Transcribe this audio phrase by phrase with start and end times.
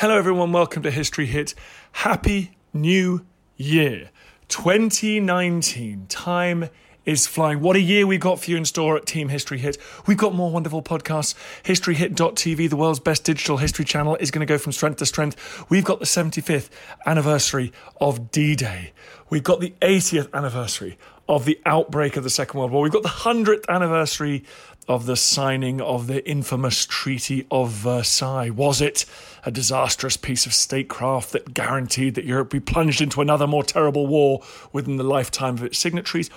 [0.00, 0.52] Hello, everyone.
[0.52, 1.56] Welcome to History Hit.
[1.90, 4.10] Happy New Year
[4.46, 6.06] 2019.
[6.06, 6.68] Time
[7.04, 7.58] is flying.
[7.58, 9.76] What a year we've got for you in store at Team History Hit.
[10.06, 11.34] We've got more wonderful podcasts.
[11.64, 15.68] HistoryHit.tv, the world's best digital history channel, is going to go from strength to strength.
[15.68, 16.70] We've got the 75th
[17.04, 18.92] anniversary of D Day.
[19.30, 20.96] We've got the 80th anniversary
[21.28, 22.82] of the outbreak of the Second World War.
[22.82, 24.44] We've got the 100th anniversary
[24.88, 28.48] of the signing of the infamous Treaty of Versailles.
[28.48, 29.04] Was it
[29.44, 34.06] a disastrous piece of statecraft that guaranteed that Europe be plunged into another more terrible
[34.06, 36.30] war within the lifetime of its signatories?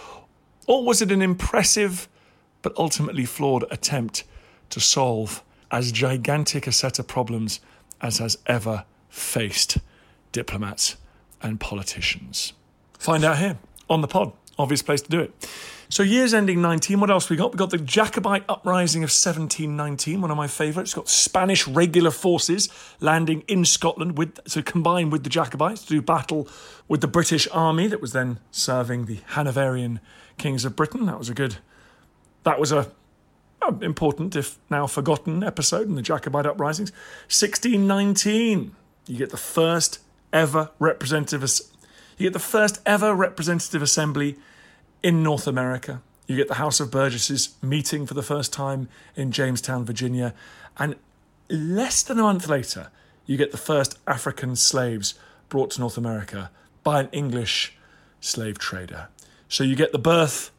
[0.67, 2.09] Or was it an impressive
[2.61, 4.25] but ultimately flawed attempt
[4.71, 7.61] to solve as gigantic a set of problems
[8.01, 9.77] as has ever faced
[10.33, 10.97] diplomats
[11.41, 12.51] and politicians?
[12.99, 13.57] Find out here
[13.89, 14.33] on the pod.
[14.61, 15.49] Obvious place to do it.
[15.89, 17.51] So years ending 19, what else we got?
[17.51, 20.93] We got the Jacobite uprising of 1719, one of my favourites.
[20.93, 26.01] Got Spanish regular forces landing in Scotland with to combine with the Jacobites to do
[26.01, 26.47] battle
[26.87, 29.99] with the British army that was then serving the Hanoverian
[30.37, 31.07] kings of Britain.
[31.07, 31.57] That was a good
[32.43, 32.91] that was a
[33.63, 36.91] oh, important, if now forgotten, episode in the Jacobite uprisings.
[37.27, 38.75] 1619,
[39.07, 39.99] you get the first
[40.31, 41.43] ever representative
[42.17, 44.37] you get the first ever representative assembly
[45.03, 46.01] in North America.
[46.27, 50.33] You get the House of Burgesses meeting for the first time in Jamestown, Virginia.
[50.77, 50.95] And
[51.49, 52.89] less than a month later,
[53.25, 55.15] you get the first African slaves
[55.49, 56.51] brought to North America
[56.83, 57.77] by an English
[58.19, 59.07] slave trader.
[59.49, 60.51] So you get the birth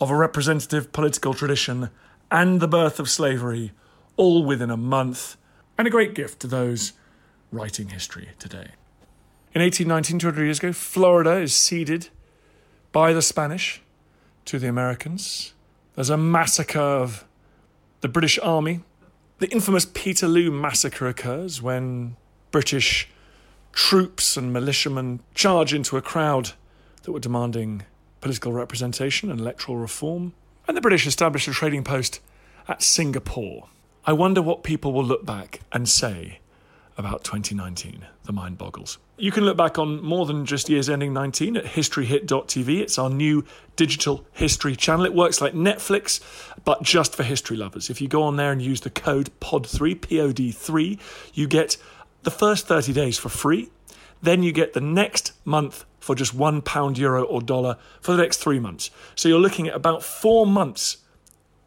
[0.00, 1.90] of a representative political tradition
[2.30, 3.72] and the birth of slavery
[4.16, 5.36] all within a month,
[5.78, 6.92] and a great gift to those
[7.50, 8.72] writing history today.
[9.54, 12.08] In 1819, 200 years ago, Florida is ceded
[12.92, 13.80] by the Spanish
[14.50, 15.54] to the Americans.
[15.94, 17.24] There's a massacre of
[18.00, 18.80] the British Army.
[19.38, 22.16] The infamous Peterloo massacre occurs when
[22.50, 23.08] British
[23.72, 26.50] troops and militiamen charge into a crowd
[27.04, 27.84] that were demanding
[28.20, 30.32] political representation and electoral reform.
[30.66, 32.18] And the British establish a trading post
[32.66, 33.68] at Singapore.
[34.04, 36.39] I wonder what people will look back and say
[37.00, 38.06] about 2019.
[38.24, 38.98] The mind boggles.
[39.16, 42.80] You can look back on more than just years ending 19 at historyhit.tv.
[42.80, 43.44] It's our new
[43.74, 45.04] digital history channel.
[45.04, 46.20] It works like Netflix,
[46.64, 47.90] but just for history lovers.
[47.90, 50.98] If you go on there and use the code POD3, P O D 3,
[51.34, 51.76] you get
[52.22, 53.70] the first 30 days for free.
[54.22, 58.22] Then you get the next month for just one pound, euro, or dollar for the
[58.22, 58.90] next three months.
[59.14, 60.98] So you're looking at about four months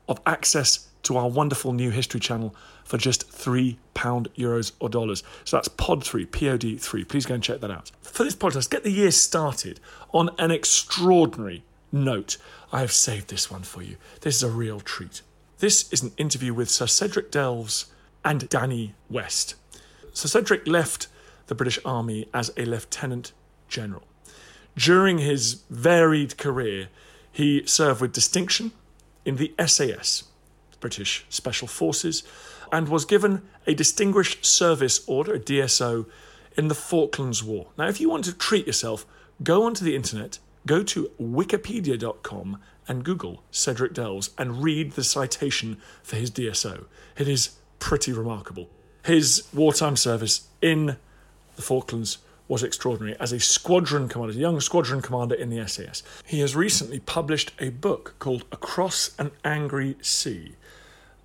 [0.08, 5.24] of access to our wonderful new history channel for just three pound, euros, or dollars.
[5.46, 7.04] So that's Pod three, P O D three.
[7.04, 7.92] Please go and check that out.
[8.02, 9.80] For this podcast, get the year started
[10.14, 12.38] on an extraordinary note.
[12.72, 13.98] I have saved this one for you.
[14.22, 15.22] This is a real treat.
[15.60, 17.86] This is an interview with Sir Cedric Delves
[18.26, 19.56] and Danny West.
[20.12, 21.08] Sir Cedric left
[21.48, 23.32] the British Army as a lieutenant
[23.68, 24.04] general.
[24.76, 26.90] During his varied career,
[27.32, 28.72] he served with distinction
[29.26, 30.24] in the SAS,
[30.80, 32.24] British Special Forces,
[32.74, 36.08] and was given a Distinguished Service Order, a DSO,
[36.58, 37.68] in the Falklands War.
[37.78, 39.06] Now, if you want to treat yourself,
[39.44, 45.78] go onto the internet, go to wikipedia.com and Google Cedric Delves and read the citation
[46.02, 46.86] for his DSO.
[47.16, 48.70] It is pretty remarkable.
[49.06, 50.98] His wartime service in
[51.56, 52.18] the Falklands
[52.48, 56.02] was extraordinary as a squadron commander, a young squadron commander in the SAS.
[56.26, 60.56] He has recently published a book called Across an Angry Sea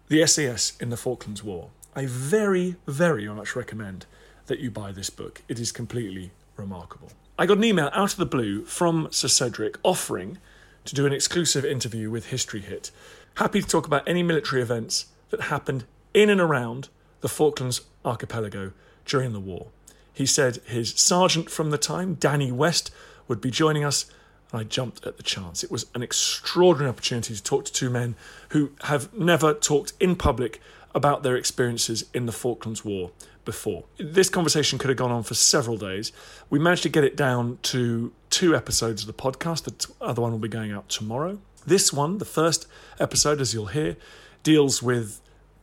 [0.08, 1.68] the SAS in the Falklands War.
[1.94, 4.06] I very, very much recommend
[4.46, 5.42] that you buy this book.
[5.48, 7.12] It is completely remarkable.
[7.38, 10.38] I got an email out of the blue from Sir Cedric offering
[10.86, 12.90] to do an exclusive interview with History Hit.
[13.34, 16.88] Happy to talk about any military events that happened in and around
[17.20, 18.72] the Falklands archipelago
[19.04, 19.66] during the war.
[20.14, 22.90] He said his sergeant from the time, Danny West,
[23.28, 24.06] would be joining us
[24.52, 25.62] I jumped at the chance.
[25.62, 28.14] It was an extraordinary opportunity to talk to two men
[28.50, 30.60] who have never talked in public
[30.94, 33.10] about their experiences in the Falklands War
[33.44, 33.84] before.
[33.98, 36.12] This conversation could have gone on for several days.
[36.50, 39.64] We managed to get it down to two episodes of the podcast.
[39.64, 41.38] The other one will be going out tomorrow.
[41.66, 42.66] This one, the first
[42.98, 43.96] episode, as you'll hear,
[44.42, 45.20] deals with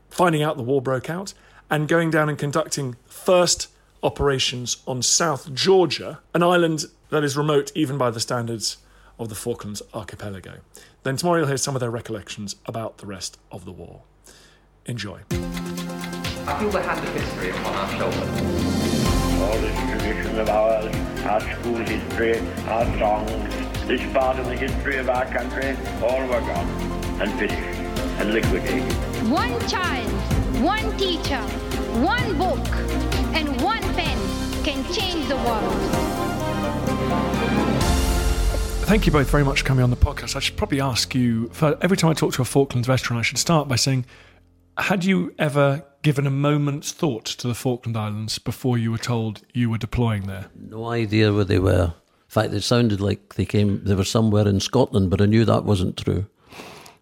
[0.10, 1.34] finding out the war broke out
[1.70, 3.70] and going down and conducting first
[4.04, 8.78] operations on South Georgia, an island that is remote even by the standards
[9.20, 10.60] of the Falklands archipelago.
[11.04, 14.02] Then tomorrow you'll hear some of their recollections about the rest of the war.
[14.86, 15.22] Enjoy.
[15.32, 18.20] I feel the hand of history upon our shoulders.
[19.42, 24.98] All this tradition of ours, our school history, our songs, this part of the history
[24.98, 26.70] of our country, all were gone
[27.22, 27.80] and finished
[28.20, 28.92] and liquidated.
[29.30, 30.12] One child,
[30.62, 31.42] one teacher,
[32.02, 32.68] one book,
[33.34, 34.16] and one pen
[38.86, 40.36] Thank you both very much for coming on the podcast.
[40.36, 43.24] I should probably ask you for every time I talk to a Falklands veteran, I
[43.24, 44.06] should start by saying,
[44.78, 49.42] had you ever given a moment's thought to the Falkland Islands before you were told
[49.54, 50.52] you were deploying there?
[50.56, 51.94] No idea where they were.
[51.96, 53.84] In fact, it sounded like they came.
[53.84, 56.28] They were somewhere in Scotland, but I knew that wasn't true.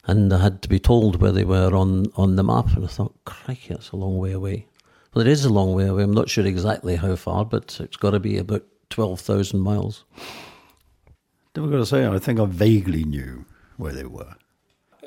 [0.05, 2.87] And I had to be told where they were on, on the map, and I
[2.87, 4.67] thought, crikey, that's a long way away.
[5.13, 6.03] Well, it is a long way away.
[6.03, 10.03] I'm not sure exactly how far, but it's got to be about twelve thousand miles.
[11.55, 13.45] I've got to say, I think I vaguely knew
[13.77, 14.35] where they were.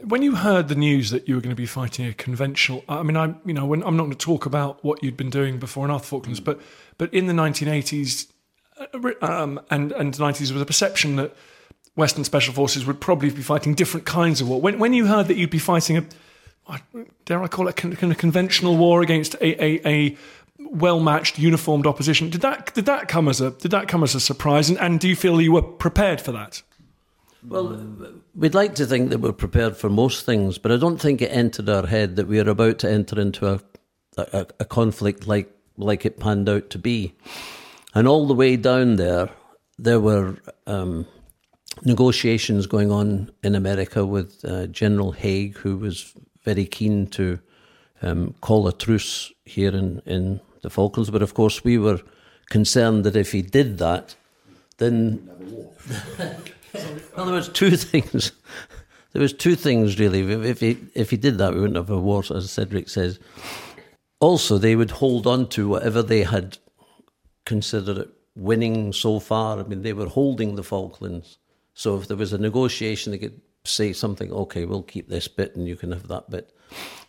[0.02, 3.02] When you heard the news that you were going to be fighting a conventional, I
[3.04, 5.58] mean, I you know, when, I'm not going to talk about what you'd been doing
[5.58, 6.60] before in Arthur Falklands, but
[6.98, 8.26] but in the 1980s
[8.80, 11.34] uh, um, and and 90s, there was a perception that
[11.94, 14.60] Western Special Forces would probably be fighting different kinds of war.
[14.60, 15.96] When when you heard that you'd be fighting
[16.68, 16.80] a,
[17.24, 20.16] dare I call it a, con- a conventional war against a, a, a
[20.70, 22.30] well matched uniformed opposition.
[22.30, 24.68] Did that did that come as a did that come as a surprise?
[24.68, 26.62] And, and do you feel you were prepared for that?
[27.46, 27.80] Well,
[28.34, 31.30] we'd like to think that we're prepared for most things, but I don't think it
[31.30, 33.60] entered our head that we are about to enter into a
[34.16, 37.14] a, a conflict like like it panned out to be.
[37.94, 39.30] And all the way down there,
[39.78, 40.36] there were
[40.66, 41.06] um,
[41.84, 46.12] negotiations going on in America with uh, General Haig, who was
[46.44, 47.38] very keen to
[48.02, 51.10] um, call a truce here in, in the Falklands.
[51.10, 52.00] But of course, we were
[52.50, 54.16] concerned that if he did that,
[54.78, 55.28] then
[57.16, 58.32] well, there was two things.
[59.12, 60.20] There was two things really.
[60.50, 63.18] If he if he did that, we wouldn't have a war, as Cedric says.
[64.20, 66.58] Also, they would hold on to whatever they had
[67.44, 69.58] considered it winning so far.
[69.58, 71.38] I mean, they were holding the Falklands.
[71.74, 74.32] So if there was a negotiation, they could say something.
[74.32, 76.52] Okay, we'll keep this bit, and you can have that bit.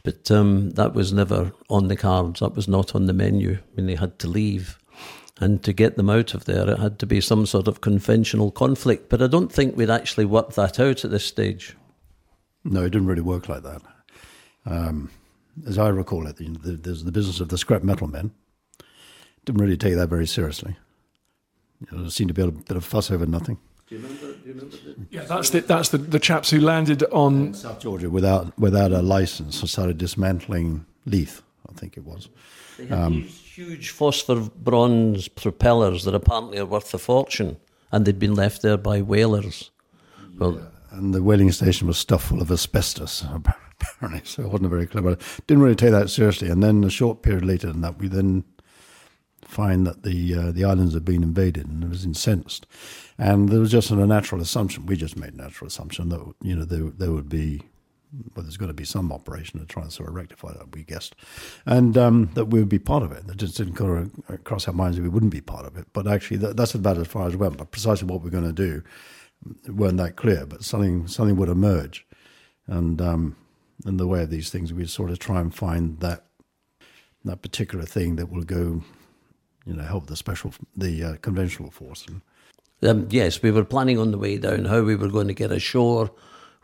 [0.07, 2.39] But um, that was never on the cards.
[2.39, 3.57] That was not on the menu.
[3.57, 4.79] I mean, they had to leave.
[5.41, 8.49] And to get them out of there, it had to be some sort of conventional
[8.49, 9.09] conflict.
[9.09, 11.75] But I don't think we'd actually worked that out at this stage.
[12.63, 13.81] No, it didn't really work like that.
[14.65, 15.11] Um,
[15.67, 18.31] as I recall it, the, the, there's the business of the scrap metal men.
[19.43, 20.77] Didn't really take that very seriously.
[21.81, 23.57] You know, there seemed to be a bit of fuss over nothing.
[23.89, 24.26] Do you remember?
[24.47, 27.53] Do you remember the- Yeah, that's the, that's the, the chaps who landed on.
[27.53, 32.29] South Georgia without without a license and started dismantling Leith, I think it was.
[32.77, 37.57] They had these huge phosphor bronze propellers that apparently are worth a fortune,
[37.91, 39.69] and they'd been left there by whalers.
[40.37, 40.61] Well,
[40.91, 43.25] And the whaling station was stuffed full of asbestos,
[43.81, 45.17] apparently, so it wasn't very clever.
[45.47, 46.47] Didn't really take that seriously.
[46.49, 48.45] And then a short period later than that, we then
[49.41, 52.65] find that the uh, the islands had been invaded and it was incensed.
[53.17, 56.55] And there was just a natural assumption, we just made a natural assumption that, you
[56.55, 57.63] know, there, there would be,
[58.35, 60.83] well, there's going to be some operation to try and sort of rectify that, we
[60.83, 61.15] guessed.
[61.65, 63.25] And um, that we would be part of it.
[63.25, 65.87] That just didn't go across our minds that we wouldn't be part of it.
[65.93, 67.57] But actually, that, that's about as far as it went.
[67.57, 68.83] But precisely what we're going to do
[69.67, 72.05] weren't that clear, but something something would emerge.
[72.67, 73.35] And um,
[73.85, 76.25] in the way of these things, we sort of try and find that
[77.25, 78.83] that particular thing that will go,
[79.65, 82.05] you know, help the special, the uh, conventional force.
[82.07, 82.21] And
[82.83, 85.51] um, yes, we were planning on the way down how we were going to get
[85.51, 86.11] ashore.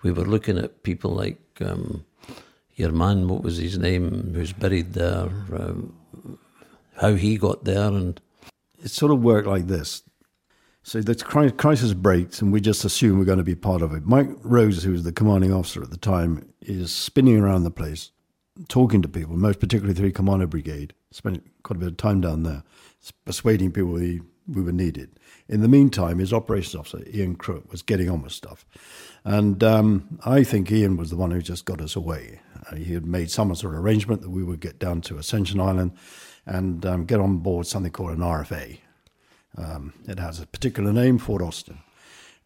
[0.04, 2.06] We were looking at people like um,
[2.76, 5.98] your man, what was his name, who's buried there, um,
[6.98, 8.20] how he got there, and
[8.84, 10.04] it sort of worked like this.
[10.84, 14.06] So the crisis breaks, and we just assume we're going to be part of it.
[14.06, 18.12] Mike Rose, who was the commanding officer at the time, is spinning around the place,
[18.68, 22.22] talking to people, most particularly the 3 Commando Brigade, Spent quite a bit of time
[22.22, 22.64] down there,
[23.24, 25.12] persuading people we, we were needed.
[25.48, 28.66] In the meantime, his operations officer, Ian Crook, was getting on with stuff.
[29.24, 32.42] And um, I think Ian was the one who just got us away.
[32.70, 35.60] Uh, he had made some sort of arrangement that we would get down to Ascension
[35.60, 35.94] Island
[36.46, 38.80] and um, get on board something called an RFA.
[39.58, 41.80] Um, it has a particular name, Fort Austin.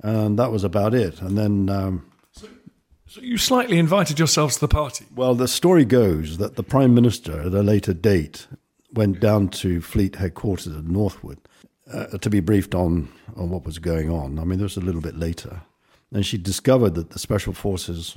[0.02, 1.22] And that was about it.
[1.22, 5.06] And then, um, So you slightly invited yourselves to the party.
[5.16, 8.48] well, the story goes that the Prime Minister at a later date
[8.94, 11.40] went down to Fleet headquarters at Northwood
[11.92, 14.40] uh, to be briefed on, on what was going on.
[14.40, 15.62] I mean, this was a little bit later.
[16.12, 18.16] And she discovered that the Special Forces,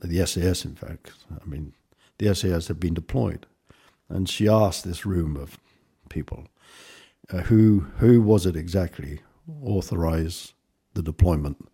[0.00, 1.74] the SAS, in fact, I mean,
[2.18, 3.46] the SAS had been deployed.
[4.08, 5.58] And she asked this room of
[6.08, 6.46] people,
[7.32, 9.20] uh, who who was it exactly
[9.62, 10.52] authorized
[10.94, 11.68] the deployment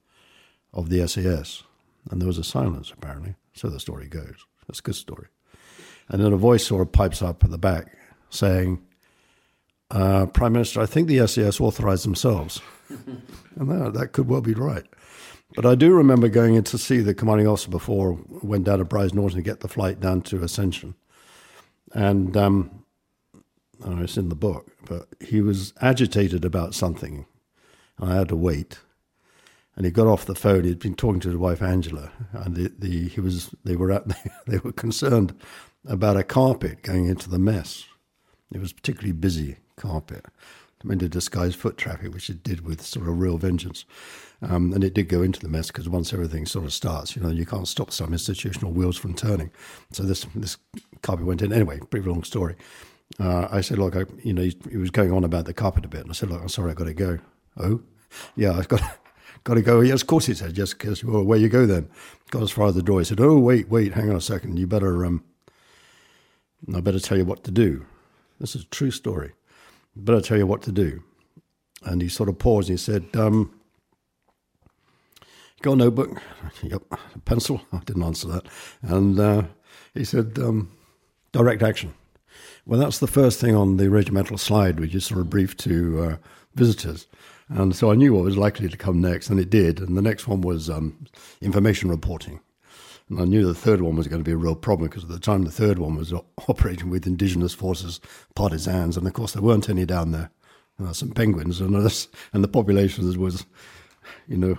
[0.72, 1.62] of the SAS?
[2.10, 3.34] And there was a silence, apparently.
[3.52, 4.46] So the story goes.
[4.66, 5.28] That's a good story.
[6.08, 7.96] And then a voice sort of pipes up at the back
[8.30, 8.82] saying,
[9.92, 12.60] uh, Prime Minister, I think the SAS authorized themselves.
[12.88, 14.84] and that, that could well be right.
[15.54, 18.84] But I do remember going in to see the commanding officer before, went down to
[18.84, 20.94] Brize Norton to get the flight down to Ascension.
[21.92, 22.84] And um,
[23.84, 27.26] Uh, it's in the book, but he was agitated about something.
[27.98, 28.78] And I had to wait,
[29.76, 30.64] and he got off the phone.
[30.64, 34.04] He'd been talking to his wife Angela, and the, the he was they were at,
[34.46, 35.34] they were concerned
[35.84, 37.84] about a carpet going into the mess.
[38.52, 40.26] It was particularly busy carpet.
[40.82, 43.84] I mean, to disguise foot traffic, which it did with sort of real vengeance.
[44.40, 47.22] Um, and it did go into the mess because once everything sort of starts, you
[47.22, 49.50] know, you can't stop some institutional wheels from turning.
[49.92, 50.56] So this this
[51.02, 51.52] carpet went in.
[51.52, 52.56] Anyway, pretty long story.
[53.20, 55.84] Uh, I said, look, I, you know, he, he, was going on about the carpet
[55.84, 57.18] a bit, and I said, look, I'm sorry, I've got to go.
[57.58, 57.82] Oh,
[58.36, 58.80] yeah, I've got
[59.44, 59.80] got to go.
[59.80, 61.04] Yes, of course he said, Yes, because.
[61.04, 61.88] Well, where you go then?
[62.30, 62.98] Got as far as the door.
[63.00, 64.58] He said, oh, wait, wait, hang on a second.
[64.58, 65.22] You better, um,
[66.74, 67.86] I better tell you what to do.
[68.40, 69.32] This is a true story.
[69.94, 71.02] Better tell you what to do.
[71.84, 73.52] And he sort of paused and he said, um,
[75.62, 76.22] got a notebook?
[76.62, 76.82] Yep.
[76.92, 77.62] A pencil?
[77.72, 78.46] I didn't answer that.
[78.82, 79.44] And uh,
[79.94, 80.70] he said, um,
[81.32, 81.94] direct action.
[82.66, 86.02] Well, that's the first thing on the regimental slide, which is sort of brief to
[86.02, 86.16] uh,
[86.54, 87.08] visitors.
[87.48, 89.80] And so I knew what was likely to come next, and it did.
[89.80, 91.06] And the next one was um,
[91.40, 92.40] information reporting.
[93.12, 95.10] And I knew the third one was going to be a real problem because at
[95.10, 96.14] the time the third one was
[96.48, 98.00] operating with indigenous forces,
[98.34, 100.30] partisans, and of course there weren't any down there.
[100.78, 101.76] There were some penguins, and,
[102.32, 103.44] and the population was,
[104.26, 104.56] you know,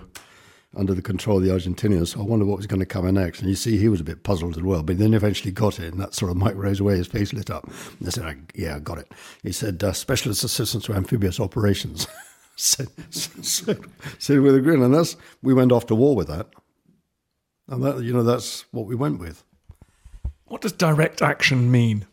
[0.76, 2.08] under the control of the Argentinians.
[2.08, 3.40] So I wonder what was going to come next.
[3.40, 4.84] And you see, he was a bit puzzled as well.
[4.84, 7.50] But then eventually got it, and that sort of Mike rose away, his face lit
[7.50, 7.64] up.
[7.98, 9.10] And I said, "Yeah, I got it."
[9.42, 12.06] He said, uh, "Specialist Assistance to amphibious operations."
[12.56, 13.80] said, said,
[14.20, 16.46] said with a grin, and that's we went off to war with that,
[17.68, 19.44] and that you know that's what we went with.
[20.46, 22.06] What does direct action mean?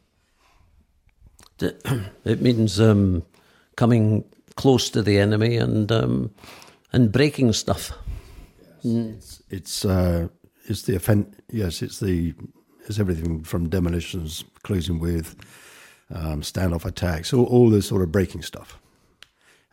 [2.23, 3.23] It means um,
[3.75, 4.23] coming
[4.55, 6.31] close to the enemy and um,
[6.93, 7.91] and breaking stuff.
[8.83, 9.17] Mm.
[9.17, 10.27] It's it's, uh,
[10.65, 11.35] it's the offend.
[11.49, 12.33] Yes, it's the
[12.87, 15.35] it's everything from demolitions, closing with
[16.13, 18.79] um, standoff attacks, all, all this sort of breaking stuff,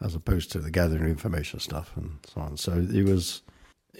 [0.00, 2.56] as opposed to the gathering information stuff and so on.
[2.56, 3.42] So it was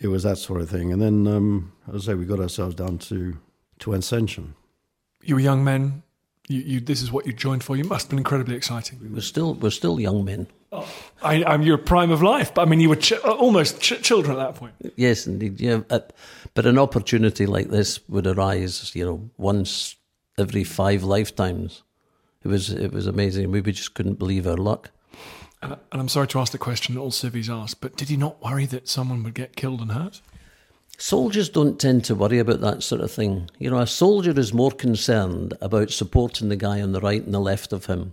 [0.00, 0.92] it was that sort of thing.
[0.92, 3.36] And then, um, as I say, we got ourselves down to
[3.80, 4.54] to Ascension.
[5.22, 6.02] You were young men.
[6.48, 7.76] You, you, this is what you joined for.
[7.76, 8.98] You must have been incredibly exciting.
[9.12, 10.46] We're still, we're still young men.
[10.72, 10.88] Oh,
[11.22, 14.00] I, am your prime of life, but I mean, you were ch- uh, almost ch-
[14.02, 14.74] children at that point.
[14.96, 15.60] Yes, indeed.
[15.60, 16.00] Yeah, uh,
[16.54, 19.96] but an opportunity like this would arise, you know, once
[20.38, 21.82] every five lifetimes.
[22.42, 23.50] It was, it was amazing.
[23.50, 24.90] We just couldn't believe our luck.
[25.62, 28.16] And, and I'm sorry to ask the question that all civvies ask, but did you
[28.16, 30.20] not worry that someone would get killed and hurt?
[31.00, 33.48] Soldiers don't tend to worry about that sort of thing.
[33.58, 37.32] You know, a soldier is more concerned about supporting the guy on the right and
[37.32, 38.12] the left of him.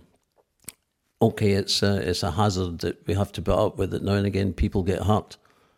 [1.20, 4.12] Okay, it's a, it's a hazard that we have to put up with that now
[4.12, 5.36] and again people get hurt,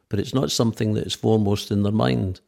[0.08, 2.40] but it's not something that is foremost in their mind.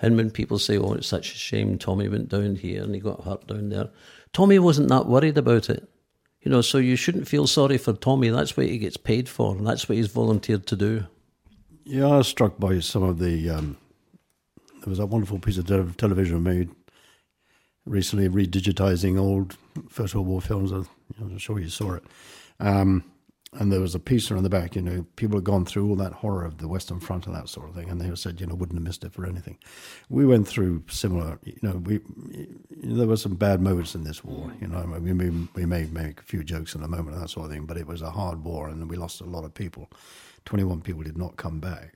[0.00, 3.00] And when people say, oh, it's such a shame Tommy went down here and he
[3.00, 3.90] got hurt down there,
[4.32, 5.88] Tommy wasn't that worried about it.
[6.48, 8.30] You know, so you shouldn't feel sorry for Tommy.
[8.30, 11.06] That's what he gets paid for, and that's what he's volunteered to do.
[11.84, 13.76] Yeah, I was struck by some of the um,
[14.80, 15.66] there was a wonderful piece of
[15.98, 16.70] television made
[17.84, 19.58] recently, redigitizing old
[19.90, 20.72] First World War films.
[20.72, 22.04] I'm sure you saw it.
[22.58, 23.04] Um,
[23.54, 25.96] and there was a piece around the back, you know, people had gone through all
[25.96, 28.46] that horror of the Western Front and that sort of thing, and they said, you
[28.46, 29.58] know, wouldn't have missed it for anything.
[30.10, 32.00] We went through similar, you know, we
[32.70, 34.84] there were some bad moments in this war, you know.
[35.00, 37.52] we may, we may make a few jokes in a moment and that sort of
[37.52, 39.90] thing, but it was a hard war, and we lost a lot of people.
[40.44, 41.94] Twenty-one people did not come back.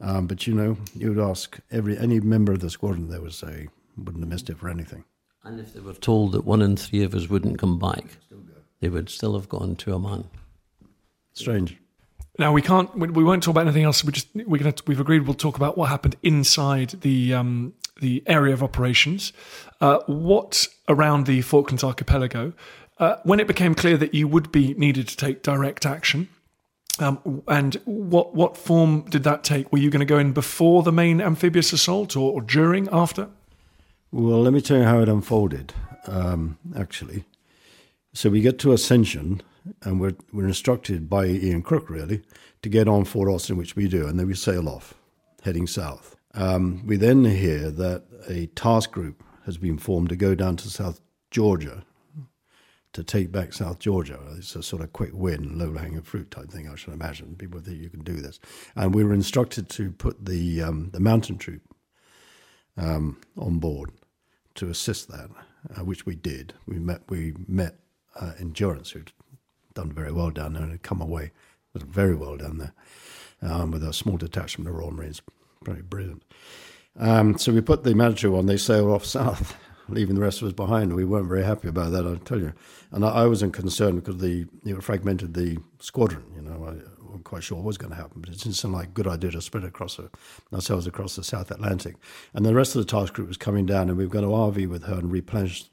[0.00, 3.34] Um, but you know, you would ask every any member of the squadron, they would
[3.34, 5.04] say, wouldn't have missed it for anything.
[5.44, 8.04] And if they were told that one in three of us wouldn't come back,
[8.80, 10.24] they would still have gone to a man.
[11.34, 11.76] Strange.
[12.38, 12.96] Now we can't.
[12.96, 14.02] We won't talk about anything else.
[14.02, 14.74] We just we're gonna.
[14.86, 19.32] We've agreed we'll talk about what happened inside the um, the area of operations.
[19.80, 22.52] Uh, what around the Falklands archipelago?
[22.98, 26.28] Uh, when it became clear that you would be needed to take direct action,
[26.98, 29.70] um, and what what form did that take?
[29.72, 33.28] Were you going to go in before the main amphibious assault, or, or during, after?
[34.12, 35.72] Well, let me tell you how it unfolded.
[36.06, 37.24] Um, actually,
[38.12, 39.42] so we get to Ascension,
[39.82, 42.22] and we're we're instructed by Ian Crook really
[42.62, 44.94] to get on Fort Austin, which we do, and then we sail off,
[45.42, 46.16] heading south.
[46.34, 50.68] Um, we then hear that a task group has been formed to go down to
[50.68, 51.84] South Georgia
[52.94, 54.18] to take back South Georgia.
[54.36, 57.34] It's a sort of quick win, low hanging fruit type thing, I should imagine.
[57.36, 58.38] People think you can do this.
[58.76, 61.62] And we were instructed to put the, um, the mountain troop
[62.76, 63.90] um, on board
[64.54, 65.28] to assist that,
[65.76, 66.54] uh, which we did.
[66.66, 67.74] We met, we met
[68.18, 69.12] uh, Endurance, who'd
[69.74, 71.32] done very well down there and had come away
[71.72, 72.72] was very well down there
[73.42, 75.20] um, with a small detachment of Royal Marines.
[75.64, 76.22] Pretty brilliant.
[76.96, 79.56] Um, so we put the troop on, they sailed off south
[79.88, 80.94] leaving the rest of us behind.
[80.94, 82.52] We weren't very happy about that, I'll tell you.
[82.90, 86.24] And I, I wasn't concerned because the you fragmented the squadron.
[86.34, 88.74] You know, I wasn't quite sure what was going to happen, but it didn't sound
[88.74, 90.00] like a good idea to spread across
[90.52, 91.96] ourselves across the South Atlantic.
[92.32, 94.30] And the rest of the task group was coming down, and we were going to
[94.30, 95.64] RV with her and replenish,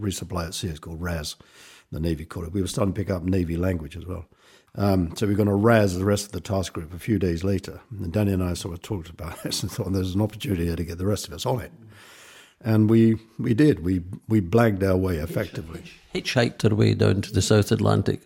[0.00, 0.68] resupply at sea.
[0.68, 1.36] It's called RAS,
[1.92, 2.52] the Navy called it.
[2.52, 4.26] We were starting to pick up Navy language as well.
[4.74, 7.42] Um, so we're going to RAS the rest of the task group a few days
[7.42, 7.80] later.
[7.90, 10.76] And Danny and I sort of talked about this and thought there's an opportunity here
[10.76, 11.72] to get the rest of us on it.
[12.62, 13.84] And we we did.
[13.84, 15.82] We we blagged our way effectively.
[16.14, 18.22] Hitchhiked our way down to the South Atlantic.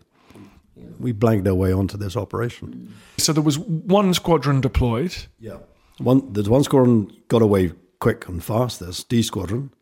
[1.00, 2.94] We blagged our way onto this operation.
[3.18, 5.14] So there was one squadron deployed.
[5.40, 5.58] Yeah.
[5.98, 8.78] One there's one squadron got away quick and fast.
[8.80, 9.72] There's D squadron.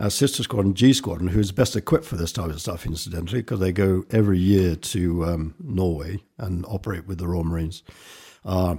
[0.00, 3.60] Our sister squadron, G squadron, who's best equipped for this type of stuff, incidentally, because
[3.60, 7.82] they go every year to um, Norway and operate with the Royal Marines,
[8.42, 8.76] uh,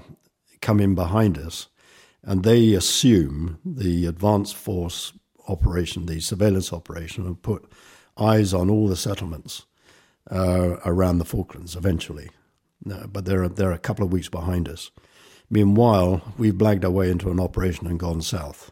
[0.61, 1.67] come in behind us,
[2.23, 5.13] and they assume the advanced force
[5.47, 7.71] operation, the surveillance operation, and put
[8.17, 9.67] eyes on all the settlements
[10.31, 12.31] uh, around the Falklands eventually.
[12.83, 14.89] No, but they're they're a couple of weeks behind us.
[15.51, 18.71] Meanwhile, we've blagged our way into an operation and gone south.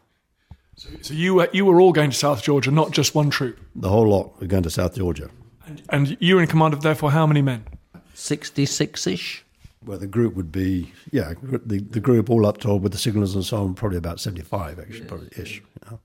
[1.02, 3.58] So you were, you were all going to South Georgia, not just one troop.
[3.74, 5.28] The whole lot were going to South Georgia.
[5.66, 7.66] And, and you were in command of, therefore, how many men?
[8.14, 9.44] 66 ish.
[9.84, 13.34] Well, the group would be, yeah, the, the group all up to with the signals
[13.34, 15.56] and so on, probably about 75, actually, probably ish.
[15.58, 16.00] You know.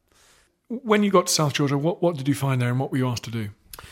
[0.68, 2.98] When you got to South Georgia, what, what did you find there and what were
[2.98, 3.50] you asked to do?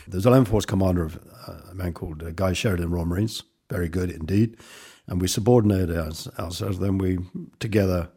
[0.08, 3.44] There's a land force commander of uh, a man called uh, Guy Sheridan, Royal Marines,
[3.70, 4.58] very good indeed.
[5.08, 7.20] And we subordinated ourselves, then we
[7.60, 8.10] together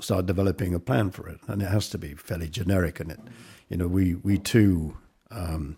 [0.00, 3.00] start developing a plan for it, and it has to be fairly generic.
[3.00, 3.20] And it,
[3.68, 4.96] you know, we we too
[5.30, 5.76] um,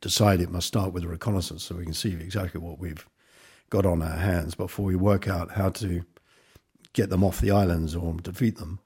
[0.00, 3.06] decide it must start with a reconnaissance, so we can see exactly what we've
[3.70, 6.04] got on our hands before we work out how to
[6.92, 8.78] get them off the islands or defeat them.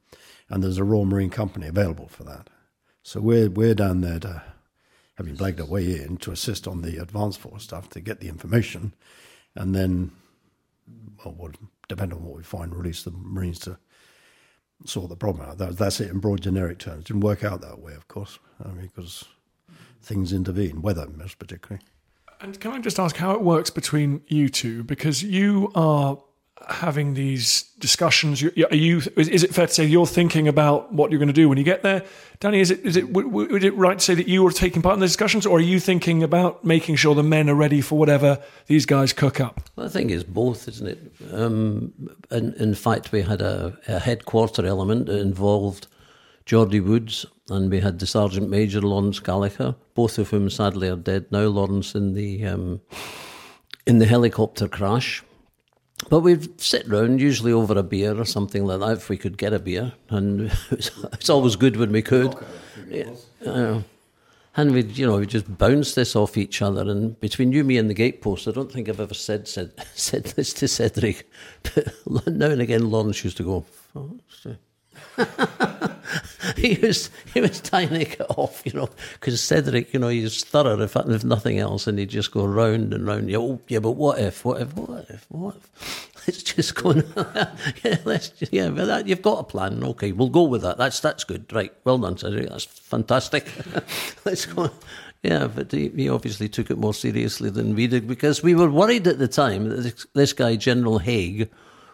[0.49, 2.49] And there's a Royal Marine Company available for that.
[3.03, 4.43] So we're we're down there to
[5.15, 8.29] having blagged our way in to assist on the advance force stuff to get the
[8.29, 8.95] information,
[9.55, 10.13] and then
[11.25, 11.53] well, we'll
[11.89, 13.79] depend on what we find, release the Marines to
[14.85, 15.59] sort the problem out.
[15.59, 17.01] That, that's it in broad generic terms.
[17.01, 19.25] It didn't work out that way, of course, I mean, because
[20.03, 21.85] things intervene, weather most particularly.
[22.41, 24.85] And can I just ask how it works between you two?
[24.85, 26.19] Because you are
[26.69, 28.43] having these discussions.
[28.43, 29.03] Are you?
[29.17, 31.65] Is it fair to say you're thinking about what you're going to do when you
[31.65, 32.05] get there,
[32.41, 32.61] Danny?
[32.61, 32.85] Is it?
[32.85, 33.11] Is it?
[33.11, 35.63] Would it right to say that you are taking part in the discussions, or are
[35.63, 39.61] you thinking about making sure the men are ready for whatever these guys cook up?
[39.77, 41.13] Well, I think it's both, isn't it?
[41.33, 41.93] Um,
[42.31, 45.87] in, in fact, we had a, a headquarter element that involved
[46.45, 50.97] Geordie Woods, and we had the Sergeant Major Lawrence Gallagher, both of whom sadly are
[50.97, 51.47] dead now.
[51.47, 52.81] Lawrence in the um,
[53.87, 55.23] in the helicopter crash
[56.09, 59.37] but we'd sit round, usually over a beer or something like that, if we could
[59.37, 59.93] get a beer.
[60.09, 62.35] And it's always good when we could.
[62.89, 63.11] Yeah,
[63.45, 63.83] uh,
[64.57, 66.83] and we'd, you know, we just bounce this off each other.
[66.83, 70.25] And between you, me, and the gatepost, I don't think I've ever said said, said
[70.25, 71.31] this to Cedric.
[71.63, 71.95] But
[72.27, 74.19] now and again, Lawrence used to go, oh,
[76.57, 80.45] he was he was trying to get off, you know, because Cedric, you know, he's
[80.45, 83.31] thorough if, if nothing else, and he'd just go round and round.
[83.31, 84.45] Yeah, oh, yeah, but what if?
[84.45, 84.75] What if?
[84.77, 85.27] What if?
[85.29, 86.05] What if?
[86.29, 87.05] It's just going.
[87.17, 89.83] yeah, let's just, yeah, but that, you've got a plan.
[89.83, 90.77] Okay, we'll go with that.
[90.77, 91.51] That's that's good.
[91.51, 92.51] Right, well done, Cedric.
[92.51, 93.51] That's fantastic.
[94.27, 94.71] let's go.
[95.23, 98.71] Yeah, but he, he, obviously took it more seriously than we did because we were
[98.71, 101.49] worried at the time that this, this guy, General Haig,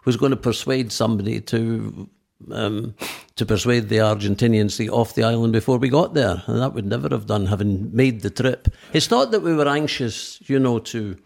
[0.04, 2.08] was going to persuade somebody to
[2.50, 2.94] um,
[3.36, 6.42] to persuade the Argentinians to get off the island before we got there.
[6.46, 8.68] And that would never have done, having made the trip.
[8.92, 11.16] It's not that we were anxious, you know, to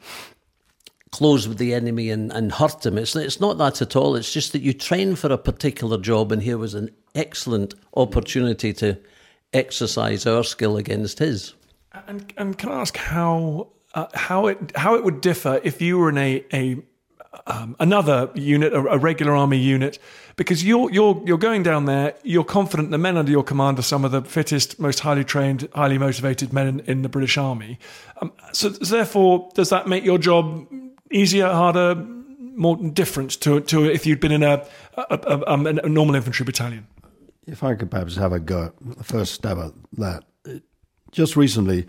[1.10, 2.98] close with the enemy and, and hurt him.
[2.98, 4.14] It's, it's not that at all.
[4.14, 8.72] It's just that you train for a particular job, and here was an excellent opportunity
[8.74, 8.98] to
[9.52, 11.54] exercise our skill against his.
[12.06, 15.98] And, and can I ask how uh, how it how it would differ if you
[15.98, 16.76] were in a, a
[17.46, 19.98] um, another unit, a, a, regular army unit,
[20.36, 22.14] because you're you're you're going down there.
[22.22, 25.68] You're confident the men under your command are some of the fittest, most highly trained,
[25.74, 27.78] highly motivated men in, in the British Army.
[28.20, 30.68] Um, so, therefore, does that make your job
[31.10, 36.14] easier, harder, more different to to if you'd been in a a, a, a normal
[36.14, 36.86] infantry battalion?
[37.46, 40.24] If I could perhaps have a go, the first stab at that.
[41.10, 41.86] Just recently,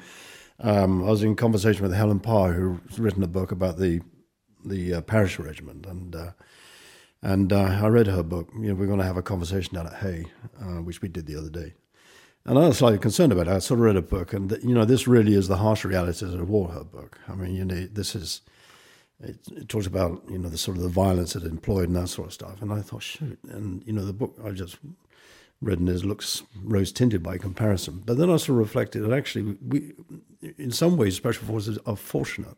[0.59, 3.99] um, I was in conversation with Helen Parr, who's written a book about the
[4.63, 6.31] the uh, parish regiment, and uh,
[7.21, 8.49] and uh, I read her book.
[8.53, 10.25] You know, we're going to have a conversation down at Hay,
[10.61, 11.73] uh, which we did the other day.
[12.45, 13.51] And I was slightly concerned about it.
[13.51, 16.21] I sort of read a book, and you know, this really is the harsh realities
[16.21, 16.69] of war.
[16.69, 17.19] Her book.
[17.27, 18.41] I mean, you know, this is.
[19.21, 22.07] It, it, talks about you know the sort of the violence it employed and that
[22.07, 22.61] sort of stuff.
[22.61, 24.77] And I thought, shoot, and you know, the book I just
[25.61, 28.01] redness looks rose tinted by comparison.
[28.05, 29.93] But then I sort of reflected that actually, we,
[30.57, 32.55] in some ways, special forces are fortunate.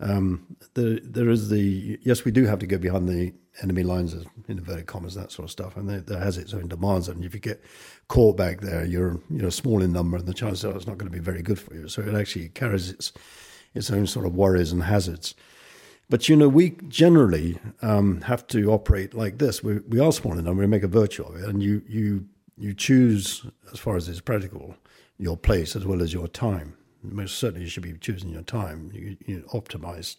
[0.00, 4.14] Um, there, there is the yes, we do have to go behind the enemy lines,
[4.14, 7.08] in inverted commas, that sort of stuff, and that has its own demands.
[7.08, 7.62] And if you get
[8.08, 10.98] caught back there, you're you know small in number, and the chances are it's not
[10.98, 11.88] going to be very good for you.
[11.88, 13.12] So it actually carries its
[13.74, 15.34] its own sort of worries and hazards.
[16.10, 19.64] But you know, we generally um, have to operate like this.
[19.64, 20.60] We, we are small in number.
[20.60, 22.26] We make a virtue of it, and you you
[22.56, 24.76] you choose, as far as is practical,
[25.18, 26.76] your place as well as your time.
[27.04, 28.90] Most certainly, you should be choosing your time.
[28.92, 30.16] You, you optimize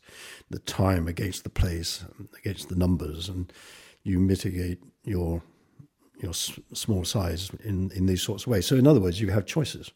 [0.49, 2.05] the time against the place,
[2.37, 3.51] against the numbers, and
[4.03, 5.41] you mitigate your
[6.21, 8.65] your s- small size in, in these sorts of ways.
[8.65, 9.91] So, in other words, you have choices.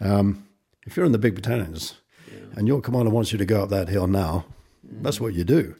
[0.00, 0.46] Um,
[0.86, 1.94] if you're in the big battalions
[2.30, 2.40] yeah.
[2.56, 4.44] and your commander wants you to go up that hill now,
[4.86, 5.02] mm.
[5.02, 5.74] that's what you do.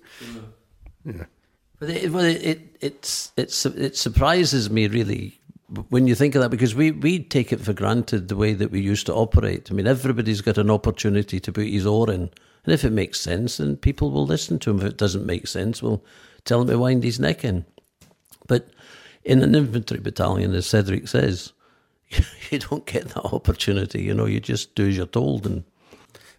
[1.04, 1.12] Yeah.
[1.12, 1.24] yeah.
[1.78, 5.37] But it, well, it, it, it's, it's, it surprises me really
[5.90, 8.70] when you think of that, because we, we take it for granted the way that
[8.70, 9.70] we used to operate.
[9.70, 12.30] I mean, everybody's got an opportunity to put his oar in.
[12.64, 14.78] And if it makes sense, then people will listen to him.
[14.78, 16.04] If it doesn't make sense, we'll
[16.44, 17.64] tell him to wind his neck in.
[18.46, 18.70] But
[19.24, 21.52] in an infantry battalion, as Cedric says,
[22.50, 24.02] you don't get that opportunity.
[24.02, 25.46] You know, you just do as you're told.
[25.46, 25.64] And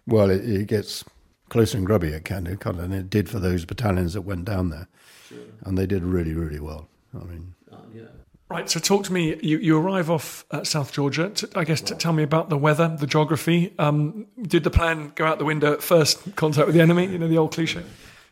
[0.06, 1.04] well, it, it gets
[1.48, 2.08] close and grubby.
[2.08, 4.88] It can, and it did for those battalions that went down there,
[5.28, 5.38] sure.
[5.64, 6.88] and they did really, really well.
[7.14, 8.02] I mean, uh, yeah.
[8.50, 9.36] Right, so talk to me.
[9.40, 11.30] You, you arrive off uh, South Georgia.
[11.54, 13.72] I guess to tell me about the weather, the geography.
[13.78, 17.06] Um, did the plan go out the window at first contact with the enemy?
[17.06, 17.84] You know, the old cliche.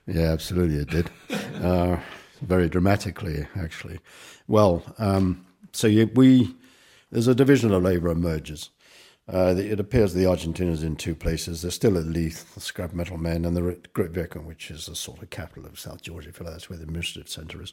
[0.08, 1.10] Yeah, absolutely, it did.
[1.62, 2.00] uh,
[2.42, 4.00] very dramatically, actually.
[4.48, 6.52] Well, um, so you, we
[7.12, 8.70] there's a division of labour emerges.
[9.32, 11.62] Uh, it appears the Argentinians in two places.
[11.62, 14.96] They're still at Leith, the scrap metal men, and they're at Grytviken, which is the
[14.96, 16.30] sort of capital of South Georgia.
[16.30, 17.72] If you like, that's where the administrative centre is.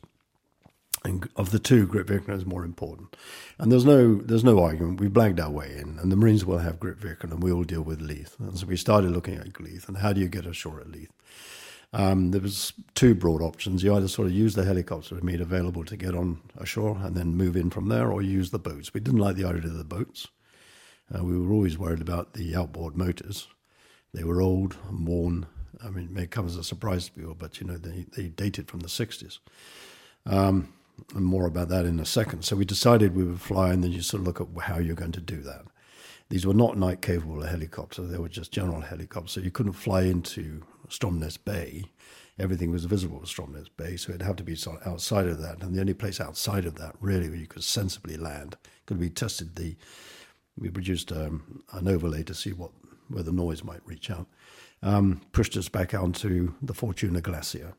[1.36, 3.16] Of the two, Grytviken is more important.
[3.58, 5.00] And there's no there's no argument.
[5.00, 7.82] We've blagged our way in, and the Marines will have Grytviken, and we will deal
[7.82, 8.36] with Leith.
[8.40, 11.12] And so we started looking at Leith, and how do you get ashore at Leith?
[11.94, 13.84] Um, there was two broad options.
[13.84, 17.38] You either sort of use the helicopter made available to get on ashore and then
[17.38, 18.94] move in from there, or use the boats.
[18.94, 20.28] We didn't like the idea of the boats.
[21.14, 23.48] Uh, we were always worried about the outboard motors.
[24.14, 25.46] They were old and worn.
[25.84, 28.28] I mean, it may come as a surprise to people, but you know they, they
[28.30, 29.40] dated from the 60s.
[30.26, 30.74] Um,
[31.16, 32.44] and more about that in a second.
[32.44, 34.96] So we decided we would fly, and then you sort of look at how you're
[34.96, 35.66] going to do that.
[36.30, 39.32] These were not night capable helicopters; they were just general helicopters.
[39.32, 41.86] So you couldn't fly into Stromness Bay.
[42.38, 45.62] Everything was visible at Stromness Bay, so it'd have to be sort outside of that.
[45.62, 49.10] And the only place outside of that, really, where you could sensibly land, could be
[49.10, 49.56] tested.
[49.56, 49.76] The
[50.58, 52.72] we produced um, an overlay to see what
[53.08, 54.28] where the noise might reach out.
[54.82, 57.74] Um, pushed us back onto the Fortuna Glacier.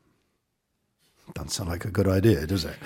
[1.33, 2.77] Doesn't sound like a good idea, does it?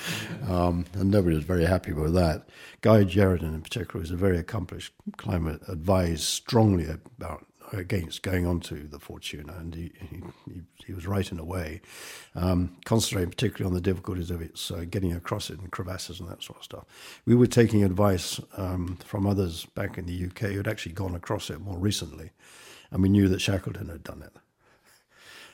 [0.49, 2.49] Um, and nobody was very happy with that.
[2.81, 8.59] Guy Sheridan, in particular, was a very accomplished climate, advised strongly about against going on
[8.59, 11.81] to the Fortuna, and he, he, he was right in a way,
[12.35, 16.29] um, concentrating particularly on the difficulties of its uh, getting across it and crevasses and
[16.29, 16.85] that sort of stuff.
[17.25, 21.15] We were taking advice um, from others back in the UK who had actually gone
[21.15, 22.31] across it more recently,
[22.91, 24.33] and we knew that Shackleton had done it.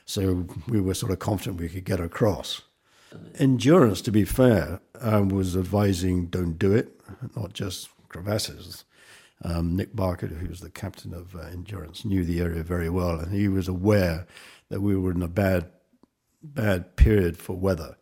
[0.06, 2.62] So we were sort of confident we could get across.
[3.40, 7.00] Endurance, to be fair, um, was advising don't do it,
[7.36, 8.84] not just crevasses.
[9.44, 13.20] Um, Nick Barker, who was the captain of uh, Endurance, knew the area very well,
[13.20, 14.26] and he was aware
[14.70, 15.70] that we were in a bad,
[16.42, 17.98] bad period for weather,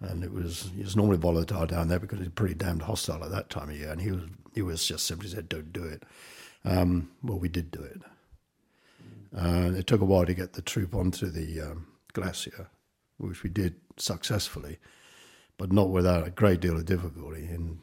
[0.00, 3.30] and it was it was normally volatile down there because it's pretty damned hostile at
[3.30, 6.02] that time of year, and he was he was just simply said, "Don't do it."
[6.64, 8.02] Um, well, we did do it.
[9.34, 12.68] Uh, it took a while to get the troop onto the um, glacier,
[13.18, 14.78] which we did successfully,
[15.56, 17.78] but not without a great deal of difficulty in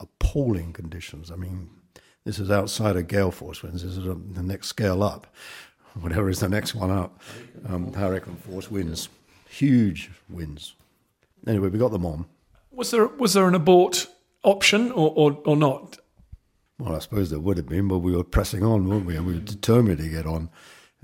[0.00, 1.30] appalling conditions.
[1.30, 1.70] I mean,
[2.24, 3.82] this is outside of gale force winds.
[3.82, 5.26] This is a, the next scale up,
[6.00, 7.20] whatever is the next one up.
[7.68, 9.08] Um, hurricane force winds,
[9.48, 10.74] huge winds.
[11.46, 12.26] Anyway, we got them on.
[12.70, 14.08] Was there was there an abort
[14.42, 15.98] option or, or, or not?
[16.78, 19.16] Well, I suppose there would have been, but we were pressing on, weren't we?
[19.16, 20.50] And we were determined to get on,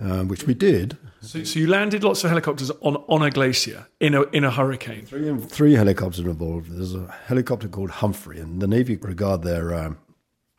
[0.01, 0.97] um, which we did.
[1.21, 4.51] So, so, you landed lots of helicopters on, on a glacier in a in a
[4.51, 5.05] hurricane.
[5.05, 6.71] Three, three helicopters involved.
[6.71, 9.99] There's a helicopter called Humphrey, and the Navy regard their um,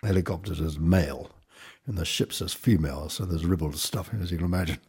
[0.03, 1.31] helicopters as male
[1.87, 3.09] and the ships as female.
[3.09, 4.79] So there's ribald stuff, as you can imagine.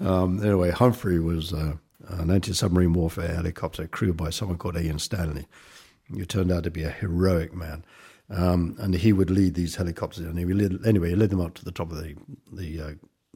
[0.00, 1.74] Um, anyway, Humphrey was uh,
[2.08, 5.46] an anti submarine warfare helicopter crewed by someone called Ian Stanley,
[6.08, 7.84] who turned out to be a heroic man.
[8.28, 10.24] Um, and he would lead these helicopters.
[10.24, 12.16] And he led, anyway, he led them up to the top of the,
[12.50, 12.92] the uh,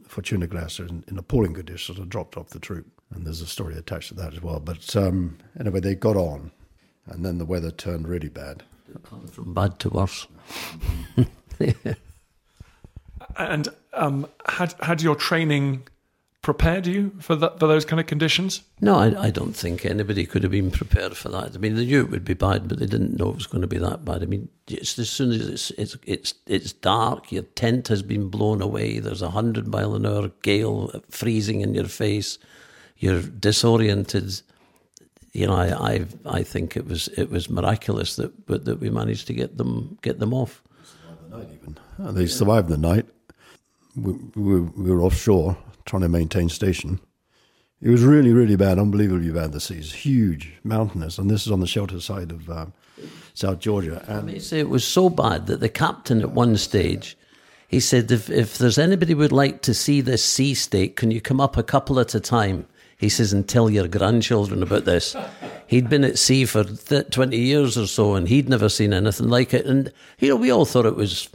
[0.07, 2.87] Fortuna Glacier in, in appalling conditions and dropped off the troop.
[3.15, 4.61] And there's a story attached to that as well.
[4.61, 6.51] But um, anyway, they got on.
[7.07, 8.65] And then the weather turned really bad
[9.31, 10.27] From bad to worse.
[13.39, 15.89] And um, had had your training
[16.47, 18.63] prepared you for that for those kind of conditions?
[18.81, 21.57] No, I, I don't think anybody could have been prepared for that.
[21.57, 23.63] I mean, they knew it would be bad, but they didn't know it was going
[23.63, 24.23] to be that bad.
[24.23, 28.29] I mean, it's as soon as it's it's it's, it's dark, your tent has been
[28.29, 29.01] blown away.
[29.01, 32.39] There's a hundred mile an hour gale freezing in your face.
[32.97, 34.41] You're disoriented.
[35.33, 39.27] You know, I I, I think it was it was miraculous that that we managed
[39.27, 40.63] to get them get them off.
[41.33, 43.07] Uh, They survived the night.
[43.97, 45.57] We, we, we were offshore
[45.87, 47.01] trying to maintain station.
[47.81, 49.53] It was really, really bad, unbelievably bad.
[49.53, 52.73] The seas, huge, mountainous, and this is on the shelter side of um,
[53.35, 54.05] South Georgia.
[54.09, 57.17] And say it was so bad that the captain at one stage,
[57.69, 61.21] he said, if, if there's anybody would like to see this sea state, can you
[61.21, 62.67] come up a couple at a time?
[62.99, 65.15] He says, and tell your grandchildren about this.
[65.67, 69.29] He'd been at sea for th- 20 years or so, and he'd never seen anything
[69.29, 69.67] like it.
[69.67, 71.29] And, you know, we all thought it was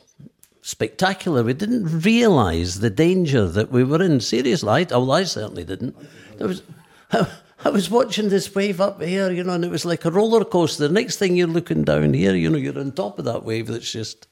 [0.61, 1.43] spectacular.
[1.43, 4.19] We didn't realise the danger that we were in.
[4.19, 5.95] Seriously, oh, I, well, I certainly didn't.
[6.37, 6.61] There was,
[7.11, 7.27] I,
[7.63, 10.43] I was watching this wave up here, you know, and it was like a roller
[10.43, 10.87] coaster.
[10.87, 13.67] The next thing you're looking down here, you know, you're on top of that wave
[13.67, 14.27] that's just.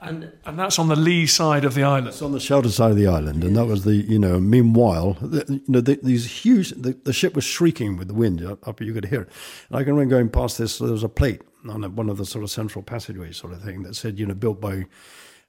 [0.00, 2.08] And And that's on the lee side of the island.
[2.08, 4.38] It's on the shelter side of the island, and that was the you know.
[4.38, 8.44] Meanwhile, the, you know the, these huge the, the ship was shrieking with the wind
[8.44, 8.82] up, up.
[8.82, 9.28] You could hear it.
[9.70, 10.78] And I can remember going past this.
[10.78, 13.62] There was a plate on a, one of the sort of central passageways, sort of
[13.62, 14.84] thing, that said you know built by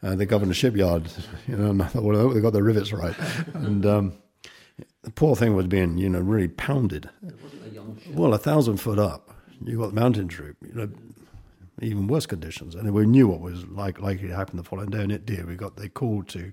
[0.03, 1.09] uh, the governor's shipyard.
[1.47, 3.15] You know, and I thought, well, they got the rivets right.
[3.53, 4.13] and um,
[5.03, 7.09] the poor thing was being you know really pounded.
[8.09, 9.31] Well, a thousand foot up,
[9.63, 10.57] you got the mountain troop.
[10.65, 10.89] You know,
[11.81, 12.75] even worse conditions.
[12.75, 15.45] And we knew what was like likely to happen the following day, and it did.
[15.45, 16.51] We got they called to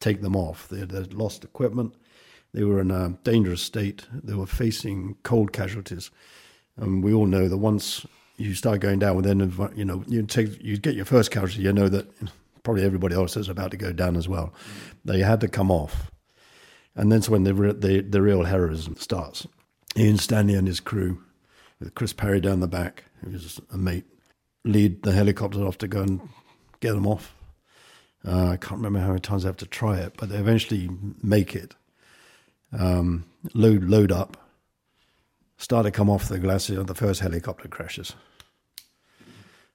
[0.00, 0.68] take them off.
[0.68, 1.94] They had lost equipment.
[2.52, 4.06] They were in a dangerous state.
[4.12, 6.10] They were facing cold casualties,
[6.76, 10.62] and we all know that once you start going down, then you know you take
[10.62, 11.62] you get your first casualty.
[11.62, 12.08] You know that
[12.62, 14.52] probably everybody else is about to go down as well.
[15.04, 16.10] They had to come off,
[16.94, 19.46] and that's when the the, the real heroism starts.
[19.96, 21.22] Ian Stanley and his crew,
[21.80, 24.04] with Chris Parry down the back, who was a mate,
[24.64, 26.20] lead the helicopter off to go and
[26.80, 27.34] get them off.
[28.26, 30.90] Uh, I can't remember how many times they have to try it, but they eventually
[31.22, 31.74] make it.
[32.72, 34.36] Um, load load up.
[35.56, 36.82] Start to come off the glacier.
[36.84, 38.14] The first helicopter crashes.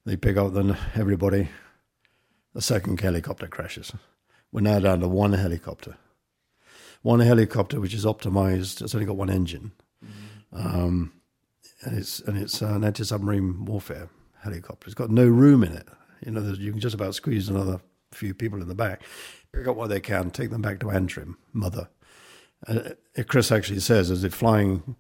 [0.05, 1.49] They pick up then everybody.
[2.55, 3.91] The second helicopter crashes.
[4.49, 5.97] We're now down to one helicopter.
[7.01, 8.81] One helicopter which is optimized.
[8.81, 9.73] It's only got one engine,
[10.53, 11.11] um,
[11.81, 14.07] and it's and it's an anti-submarine warfare
[14.41, 14.87] helicopter.
[14.87, 15.87] It's got no room in it.
[16.25, 17.81] You know, you can just about squeeze another
[18.13, 19.01] few people in the back.
[19.51, 21.89] Pick up what they can, take them back to Antrim, mother.
[22.65, 22.91] Uh,
[23.27, 24.95] Chris actually says as they're flying,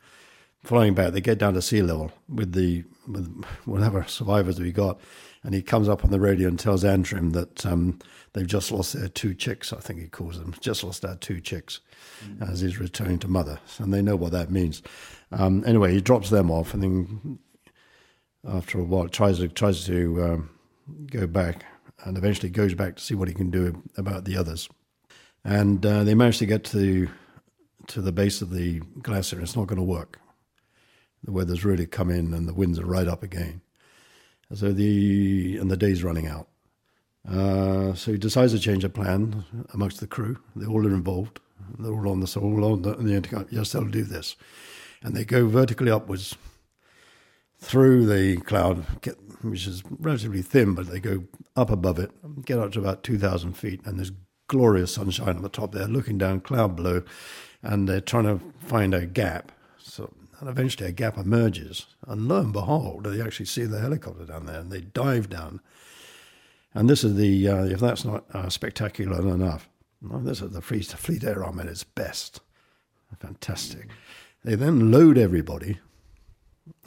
[0.65, 4.99] flying back, they get down to sea level with the with whatever survivors we got,
[5.43, 7.99] and he comes up on the radio and tells Antrim that um,
[8.33, 9.71] they've just lost their two chicks.
[9.71, 11.79] I think he calls them just lost their two chicks
[12.41, 14.81] as he's returning to mother, and they know what that means.
[15.31, 17.39] Um, anyway, he drops them off, and then
[18.47, 20.49] after a while tries to tries to um,
[21.07, 21.65] go back
[22.03, 24.69] and eventually goes back to see what he can do about the others.
[25.43, 27.07] And uh, they manage to get to
[27.87, 29.39] to the base of the glacier.
[29.39, 30.19] It's not going to work.
[31.25, 33.61] The weather's really come in, and the winds are right up again.
[34.53, 36.47] So the and the day's running out.
[37.27, 40.37] Uh, so he decides to change the plan amongst the crew.
[40.55, 41.39] They all are involved.
[41.79, 43.47] They're all on the all on the, the intercom.
[43.49, 44.35] Yes, they'll do this,
[45.01, 46.35] and they go vertically upwards
[47.59, 51.23] through the cloud, get, which is relatively thin, but they go
[51.55, 52.11] up above it,
[52.45, 54.11] get up to about 2,000 feet, and there's
[54.47, 57.01] glorious sunshine on the top there, looking down, cloud below,
[57.63, 59.51] and they're trying to find a gap.
[59.79, 64.25] So, and eventually a gap emerges, and lo and behold, they actually see the helicopter
[64.25, 65.61] down there, and they dive down.
[66.73, 69.69] And this is the, uh, if that's not uh, spectacular enough,
[70.01, 72.41] well, this is the Fleet, Fleet Air Arm at its best.
[73.19, 73.87] Fantastic.
[74.43, 75.79] They then load everybody,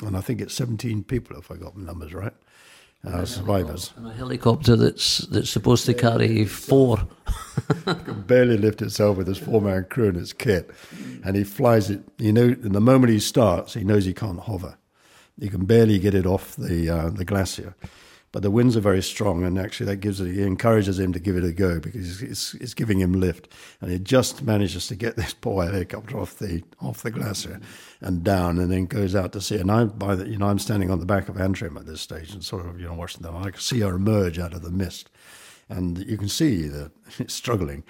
[0.05, 2.35] and I think it's 17 people, if I got the numbers right,
[3.07, 3.93] uh, survivors.
[3.97, 7.07] and a helicopter that's that's supposed to carry four.
[7.85, 10.71] can barely lift itself with his four man crew and its kit.
[11.25, 12.03] And he flies it.
[12.19, 14.77] You know, in the moment he starts, he knows he can't hover.
[15.41, 17.75] He can barely get it off the uh, the glacier.
[18.31, 21.19] But the winds are very strong, and actually that gives it, he encourages him to
[21.19, 23.49] give it a go because it's, it's giving him lift,
[23.81, 27.59] and he just manages to get this poor helicopter off the off the glacier
[28.01, 29.57] and down, and then goes out to sea.
[29.57, 32.03] And I, by the, you know, I'm standing on the back of Antrim at this
[32.03, 33.37] stage, and sort of you know watching them.
[33.37, 35.09] I can see her emerge out of the mist,
[35.71, 37.83] and you can see that it's struggling.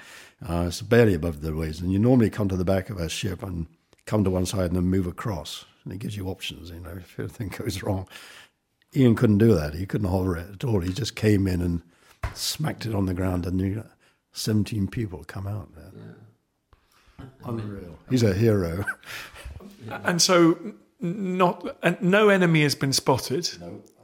[0.49, 3.09] Uh, it's barely above the waves, and you normally come to the back of a
[3.09, 3.67] ship and
[4.07, 6.71] come to one side and then move across, and it gives you options.
[6.71, 8.07] You know, if anything goes wrong,
[8.97, 9.75] Ian couldn't do that.
[9.75, 10.81] He couldn't hover it at all.
[10.81, 11.83] He just came in and
[12.35, 13.85] smacked it on the ground, and you
[14.33, 17.27] 17 people come out there.
[17.45, 17.99] Unreal.
[18.09, 18.85] He's a hero.
[20.05, 20.59] And so,
[21.01, 23.49] not and no enemy has been spotted.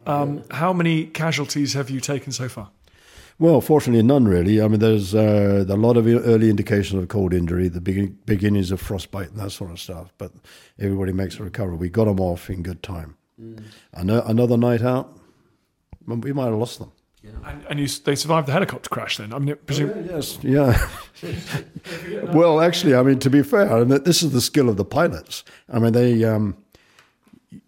[0.06, 2.70] Um, how many casualties have you taken so far?
[3.38, 4.62] Well, fortunately, none really.
[4.62, 8.70] I mean, there's uh, a lot of early indications of cold injury, the begin- beginnings
[8.70, 10.12] of frostbite and that sort of stuff.
[10.18, 10.32] But
[10.78, 11.76] everybody makes a recovery.
[11.76, 13.16] We got them off in good time.
[13.92, 15.18] Ano- another night out,
[16.06, 16.92] we might have lost them.
[17.46, 19.16] And, and you, they survived the helicopter crash.
[19.16, 20.88] Then I mean, presume, Yes, yeah.
[22.34, 25.42] well, actually, I mean, to be fair, mean, this is the skill of the pilots.
[25.72, 26.56] I mean, they, um,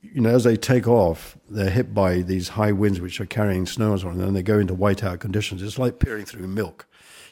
[0.03, 3.67] you know, as they take off, they're hit by these high winds which are carrying
[3.67, 5.63] snow and so on, and then they go into whiteout conditions.
[5.63, 6.87] It's like peering through milk.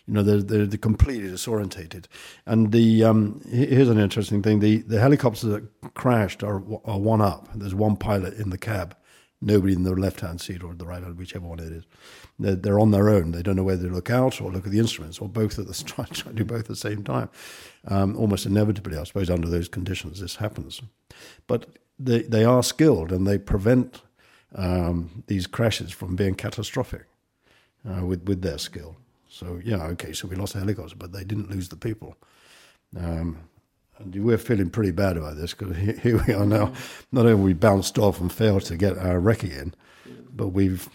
[0.06, 2.06] You know, they're, they're, they're completely disorientated.
[2.44, 7.22] And the um, here's an interesting thing: the the helicopters that crashed are are one
[7.22, 7.48] up.
[7.54, 8.96] There's one pilot in the cab,
[9.40, 11.84] nobody in the left hand seat or the right hand, whichever one it is.
[12.38, 13.30] They're, they're on their own.
[13.30, 15.66] They don't know whether to look out or look at the instruments or both at
[15.66, 17.30] the try, try to do both at the same time.
[17.86, 20.82] Um, almost inevitably, I suppose, under those conditions, this happens.
[21.46, 21.66] But
[21.98, 24.02] they they are skilled and they prevent
[24.54, 27.06] um, these crashes from being catastrophic
[27.88, 28.96] uh, with with their skill.
[29.34, 30.12] So yeah, okay.
[30.12, 32.16] So we lost the helicopters, but they didn't lose the people.
[32.96, 33.38] Um,
[33.98, 36.72] and we're feeling pretty bad about this because here, here we are now.
[37.10, 39.74] Not only we bounced off and failed to get our recce in,
[40.32, 40.88] but we've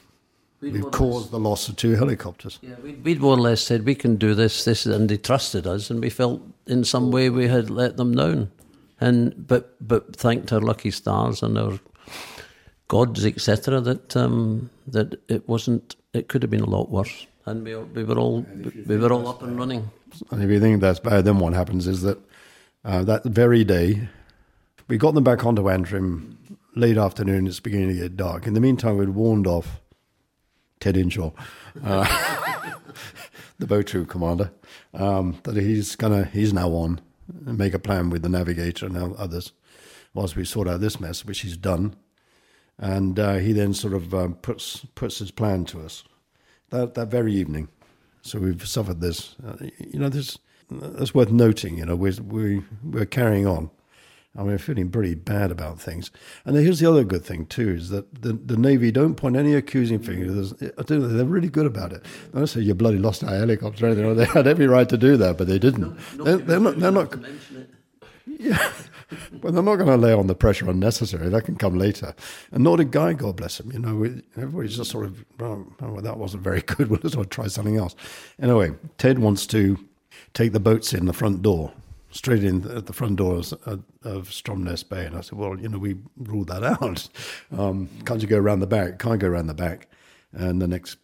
[0.61, 2.59] we've caused the loss of two helicopters.
[2.61, 5.67] Yeah, we'd, we'd more or less said we can do this, this, and they trusted
[5.67, 8.51] us, and we felt in some way we had let them down,
[9.01, 11.77] and but but thanked our lucky stars and our
[12.87, 15.97] gods, etc., that um, that it wasn't.
[16.13, 18.45] It could have been a lot worse, and we, we were all
[18.85, 19.89] we were all up and running.
[20.31, 22.19] And if you think that's bad, then what happens is that
[22.85, 24.07] uh, that very day,
[24.87, 26.37] we got them back onto Antrim
[26.75, 27.47] late afternoon.
[27.47, 28.45] It's beginning to get dark.
[28.45, 29.81] In the meantime, we'd warned off
[30.79, 31.33] Ted Inshaw,
[31.83, 32.71] uh,
[33.59, 34.51] the boat crew commander,
[34.93, 37.01] um, that he's gonna he's now on
[37.45, 39.53] and make a plan with the navigator and others
[40.13, 41.95] whilst we sort out this mess, which he's done.
[42.77, 46.03] And uh, he then sort of um, puts puts his plan to us
[46.71, 47.67] that that very evening.
[48.21, 49.35] So we've suffered this.
[49.45, 50.37] Uh, you know, this
[50.69, 51.77] that's worth noting.
[51.77, 53.69] You know, we're we we're carrying on.
[54.35, 56.11] and we're feeling pretty bad about things.
[56.45, 59.55] And here's the other good thing too: is that the, the Navy don't point any
[59.55, 60.53] accusing fingers.
[60.61, 62.03] I They're really good about it.
[62.31, 63.85] They don't say you bloody lost our helicopter.
[63.87, 64.15] or anything.
[64.19, 65.97] They had every right to do that, but they didn't.
[66.23, 66.79] they're, they're not.
[66.79, 67.15] They're not.
[68.39, 68.71] Yeah,
[69.31, 71.29] but they're not going to lay on the pressure unnecessary.
[71.29, 72.13] That can come later.
[72.51, 73.71] And nor did Guy, God bless him.
[73.71, 76.89] You know, everybody's just sort of, oh, well, that wasn't very good.
[76.89, 77.95] We'll just try something else.
[78.41, 79.77] Anyway, Ted wants to
[80.33, 81.71] take the boats in the front door,
[82.11, 85.05] straight in at the front doors of, of Stromness Bay.
[85.05, 87.07] And I said, well, you know, we ruled that out.
[87.57, 88.99] Um, can't you go around the back?
[88.99, 89.87] Can't go around the back.
[90.31, 90.97] And the next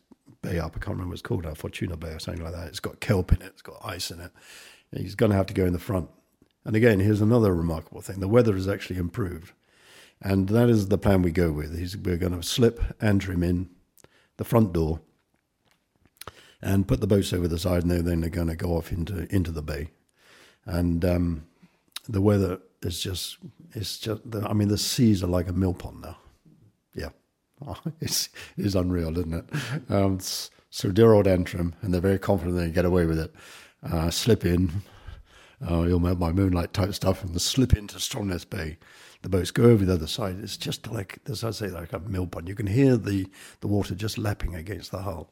[0.44, 2.68] bay up, I can't remember what it's called now, Fortuna Bay or something like that.
[2.68, 4.32] It's got kelp in it, it's got ice in it.
[4.96, 6.10] He's going to have to go in the front.
[6.66, 9.54] And again, here's another remarkable thing the weather has actually improved.
[10.22, 11.78] And that is the plan we go with.
[11.78, 13.70] He's, we're going to slip Antrim in
[14.38, 15.00] the front door
[16.62, 18.92] and put the boats over the side, and they're then they're going to go off
[18.92, 19.92] into, into the bay.
[20.66, 21.48] And um,
[22.10, 23.38] the weather is just,
[23.74, 26.18] it's just, I mean, the seas are like a mill pond now.
[26.96, 27.10] Yeah.
[27.66, 29.92] Oh, it's, it's unreal, isn't it?
[29.92, 30.20] Um,
[30.70, 33.34] so dear old Antrim, and they're very confident they can get away with it.
[33.84, 34.82] Uh, slip in,
[35.70, 38.78] uh, you'll make my moonlight type stuff, and slip into Stromness Bay.
[39.22, 40.38] The boats go over the other side.
[40.42, 42.48] It's just like, as I say, like a mill pond.
[42.48, 43.28] You can hear the,
[43.62, 45.32] the water just lapping against the hull,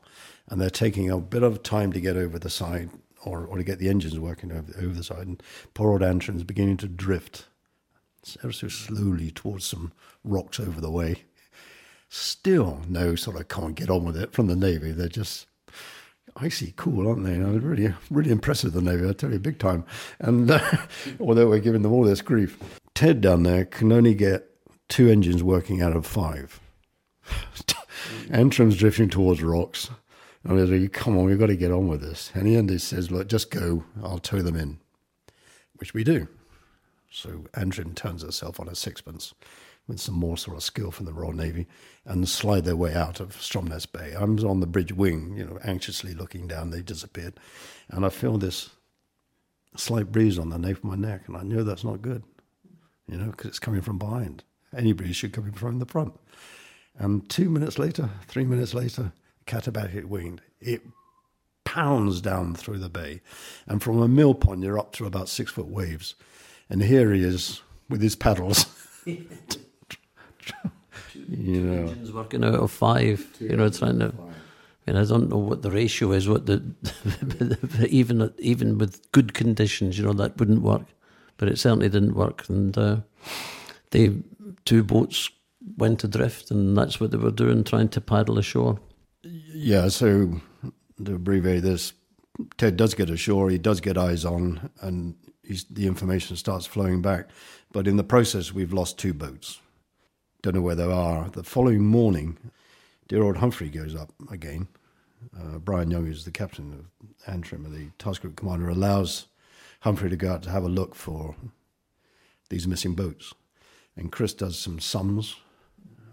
[0.49, 2.89] and they're taking a bit of time to get over the side
[3.25, 5.27] or, or to get the engines working over, over the side.
[5.27, 7.47] And poor old Antrim's beginning to drift
[8.43, 9.91] ever so slowly towards some
[10.23, 11.23] rocks over the way.
[12.09, 14.91] Still, no sort of can't get on with it from the Navy.
[14.91, 15.47] They're just
[16.37, 17.37] icy cool, aren't they?
[17.37, 19.85] Was really, really impressive, the Navy, I tell you, big time.
[20.19, 20.59] And uh,
[21.19, 22.57] although we're giving them all this grief,
[22.93, 24.49] Ted down there can only get
[24.89, 26.59] two engines working out of five.
[28.29, 29.89] Antrim's drifting towards rocks.
[30.43, 32.31] And I said, come on, we've got to get on with this.
[32.33, 34.79] And he ended says, look, just go, I'll tow them in,
[35.77, 36.27] which we do.
[37.09, 39.33] So Antrim turns herself on a sixpence
[39.87, 41.67] with some more sort of skill from the Royal Navy
[42.05, 44.13] and slide their way out of Stromness Bay.
[44.17, 46.69] I'm on the bridge wing, you know, anxiously looking down.
[46.69, 47.39] They disappeared.
[47.89, 48.69] And I feel this
[49.75, 51.23] slight breeze on the nape of my neck.
[51.27, 52.23] And I know that's not good,
[53.07, 54.43] you know, because it's coming from behind.
[54.75, 56.19] Any breeze should come from the front.
[56.97, 59.11] And two minutes later, three minutes later,
[59.45, 60.41] Katabatic winged.
[60.61, 60.81] It
[61.65, 63.21] pounds down through the bay.
[63.67, 66.15] And from a mill pond, you're up to about six foot waves.
[66.69, 68.65] And here he is with his paddles.
[71.15, 74.13] You know, Engines working out of five, you know, trying to.
[74.87, 76.27] I mean, I don't know what the ratio is.
[76.27, 76.63] What the
[77.89, 80.85] even even with good conditions, you know, that wouldn't work.
[81.37, 82.97] But it certainly didn't work, and uh,
[83.91, 84.15] they
[84.65, 85.29] two boats
[85.77, 88.79] went adrift, and that's what they were doing, trying to paddle ashore.
[89.23, 89.87] yeah.
[89.87, 90.41] So
[91.03, 91.93] to abbreviate this,
[92.57, 93.49] Ted does get ashore.
[93.49, 97.29] He does get eyes on, and he's, the information starts flowing back.
[97.71, 99.59] But in the process, we've lost two boats.
[100.43, 101.29] Don't know where they are.
[101.29, 102.37] The following morning,
[103.07, 104.67] dear old Humphrey goes up again.
[105.33, 109.27] Uh, Brian Young, who's the captain of Antrim, the task group commander, allows
[109.79, 111.37] Humphrey to go out to have a look for
[112.49, 113.33] these missing boats.
[113.95, 115.37] And Chris does some sums.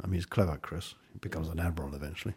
[0.01, 0.95] I mean, he's clever, Chris.
[1.13, 2.35] He becomes an admiral eventually.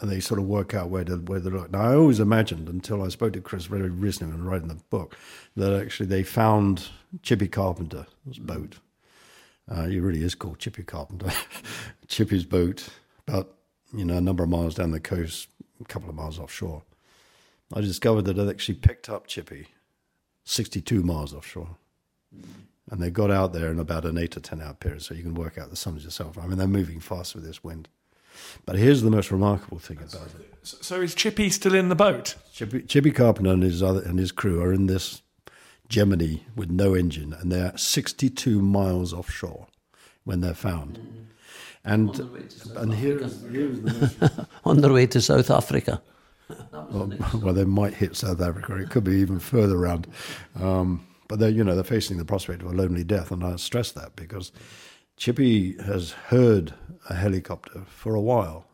[0.00, 1.70] And they sort of work out where to where to look.
[1.70, 5.16] Now, I always imagined until I spoke to Chris very recently when writing the book
[5.54, 6.88] that actually they found
[7.22, 8.08] Chippy Carpenter's
[8.40, 8.78] boat.
[9.68, 11.30] Uh, he really is called Chippy Carpenter.
[12.08, 12.88] Chippy's boat,
[13.26, 13.54] about
[13.94, 15.48] you know a number of miles down the coast,
[15.80, 16.82] a couple of miles offshore.
[17.72, 19.68] I discovered that it actually picked up Chippy
[20.44, 21.76] 62 miles offshore.
[22.90, 25.22] And they got out there in about an eight to 10 hour period, so you
[25.22, 26.36] can work out the sums yourself.
[26.36, 27.88] I mean, they're moving fast with this wind.
[28.66, 31.94] But here's the most remarkable thing about it So, so is Chippy still in the
[31.94, 32.34] boat?
[32.52, 35.21] Chippy, Chippy Carpenter and his, other, and his crew are in this
[35.92, 39.66] Gemini with no engine, and they're 62 miles offshore
[40.24, 41.28] when they're found.
[41.84, 42.08] And,
[42.76, 46.00] and here's, here's the On their way to South Africa.
[46.72, 47.12] well,
[47.42, 48.76] well, they might hit South Africa.
[48.76, 50.06] It could be even further around.
[50.58, 53.56] Um, but they're, you know, they're facing the prospect of a lonely death, and I
[53.56, 54.50] stress that because
[55.18, 56.72] Chippy has heard
[57.10, 58.64] a helicopter for a while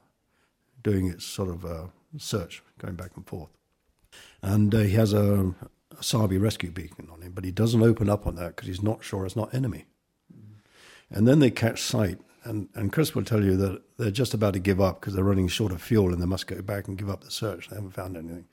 [0.84, 3.50] doing its sort of uh, search, going back and forth,
[4.40, 5.54] and uh, he has a,
[5.99, 8.82] a SARBE rescue beacon on him, but he doesn't open up on that because he's
[8.82, 9.86] not sure it's not enemy.
[11.11, 14.53] And then they catch sight, and, and Chris will tell you that they're just about
[14.55, 16.99] to give up because they're running short of fuel and they must go back and
[16.99, 17.68] give up the search.
[17.68, 18.46] They haven't found anything.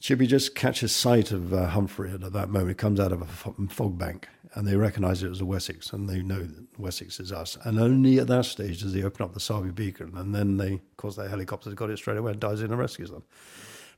[0.00, 3.26] Chippy just catches sight of uh, Humphrey, at that moment he comes out of a
[3.26, 7.32] fog bank, and they recognise it as a Wessex, and they know that Wessex is
[7.32, 7.56] us.
[7.64, 10.74] And only at that stage does he open up the SARBE beacon, and then they,
[10.74, 13.24] of course, their helicopters got it straight away and dives in and rescues them.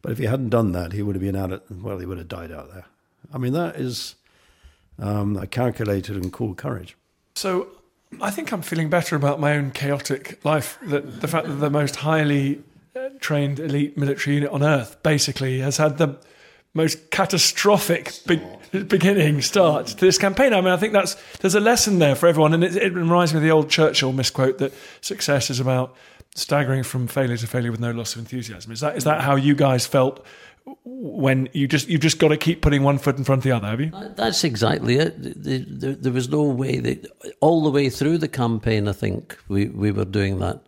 [0.06, 2.18] But if he hadn't done that, he would have been out at, well, he would
[2.18, 2.84] have died out there.
[3.34, 4.14] I mean, that is
[5.00, 6.96] um, a calculated and cool courage.
[7.34, 7.66] So
[8.20, 10.78] I think I'm feeling better about my own chaotic life.
[10.84, 12.62] That the fact that the most highly
[12.94, 16.16] uh, trained elite military unit on earth basically has had the
[16.72, 18.40] most catastrophic be-
[18.84, 20.52] beginning start to this campaign.
[20.52, 23.32] I mean, I think that's there's a lesson there for everyone, and it, it reminds
[23.32, 25.96] me of the old Churchill misquote that success is about
[26.36, 28.70] staggering from failure to failure with no loss of enthusiasm.
[28.72, 30.24] Is that is that how you guys felt
[30.84, 33.52] when you just you've just got to keep putting one foot in front of the
[33.52, 33.68] other?
[33.68, 33.90] Have you?
[33.94, 35.20] Uh, That's exactly it.
[35.22, 37.06] The- the- There was no way that
[37.40, 38.88] all the way through the campaign.
[38.88, 40.60] I think we, we were doing that.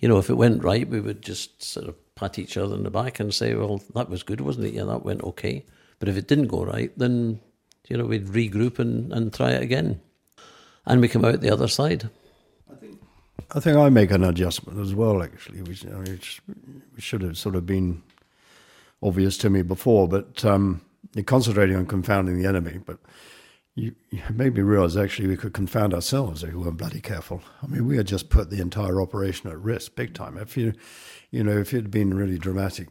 [0.00, 2.82] You know, if it went right, we would just sort of pat each other on
[2.82, 4.74] the back and say, "Well, that was good, wasn't it?
[4.74, 5.64] Yeah, that went okay."
[6.00, 7.40] But if it didn't go right, then
[7.88, 10.00] you know we'd regroup and, and try it again,
[10.84, 12.10] and we come out the other side.
[12.70, 12.98] I think
[13.54, 16.40] I think I make an adjustment as well, actually, which, which
[16.98, 18.02] should have sort of been
[19.00, 20.08] obvious to me before.
[20.08, 20.80] But um,
[21.14, 22.98] you're concentrating on confounding the enemy, but
[23.76, 27.42] you, you made me realize actually we could confound ourselves if we weren't bloody careful.
[27.62, 30.36] I mean, we had just put the entire operation at risk, big time.
[30.36, 30.72] If you,
[31.30, 32.88] you know, if it had been really dramatic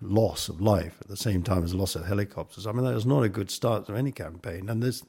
[0.00, 3.06] loss of life at the same time as loss of helicopters, I mean, that was
[3.06, 4.68] not a good start to any campaign.
[4.68, 5.04] And this,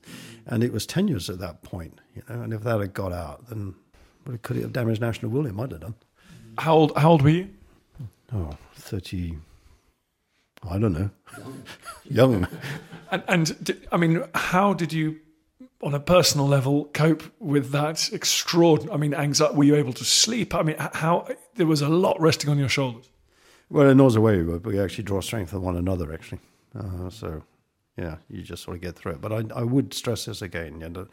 [0.45, 2.41] and it was tenuous at that point, you know.
[2.41, 3.76] And if that had got out, then
[4.26, 5.45] well, could it have damaged national will?
[5.45, 5.95] It might have done.
[6.57, 7.49] How old how old were you?
[8.34, 9.38] Oh, 30,
[10.69, 11.09] I don't know.
[12.05, 12.47] Young.
[13.11, 15.19] And, and di- I mean, how did you,
[15.82, 18.93] on a personal level, cope with that extraordinary?
[18.93, 19.55] I mean, anxiety.
[19.55, 20.55] Were you able to sleep?
[20.55, 23.09] I mean, how there was a lot resting on your shoulders.
[23.69, 26.39] Well, in knows a way, but we actually draw strength from one another, actually.
[26.78, 27.43] Uh, so,
[27.98, 29.22] yeah, you just sort of get through it.
[29.22, 30.82] But I, I would stress this again.
[30.82, 31.08] You know,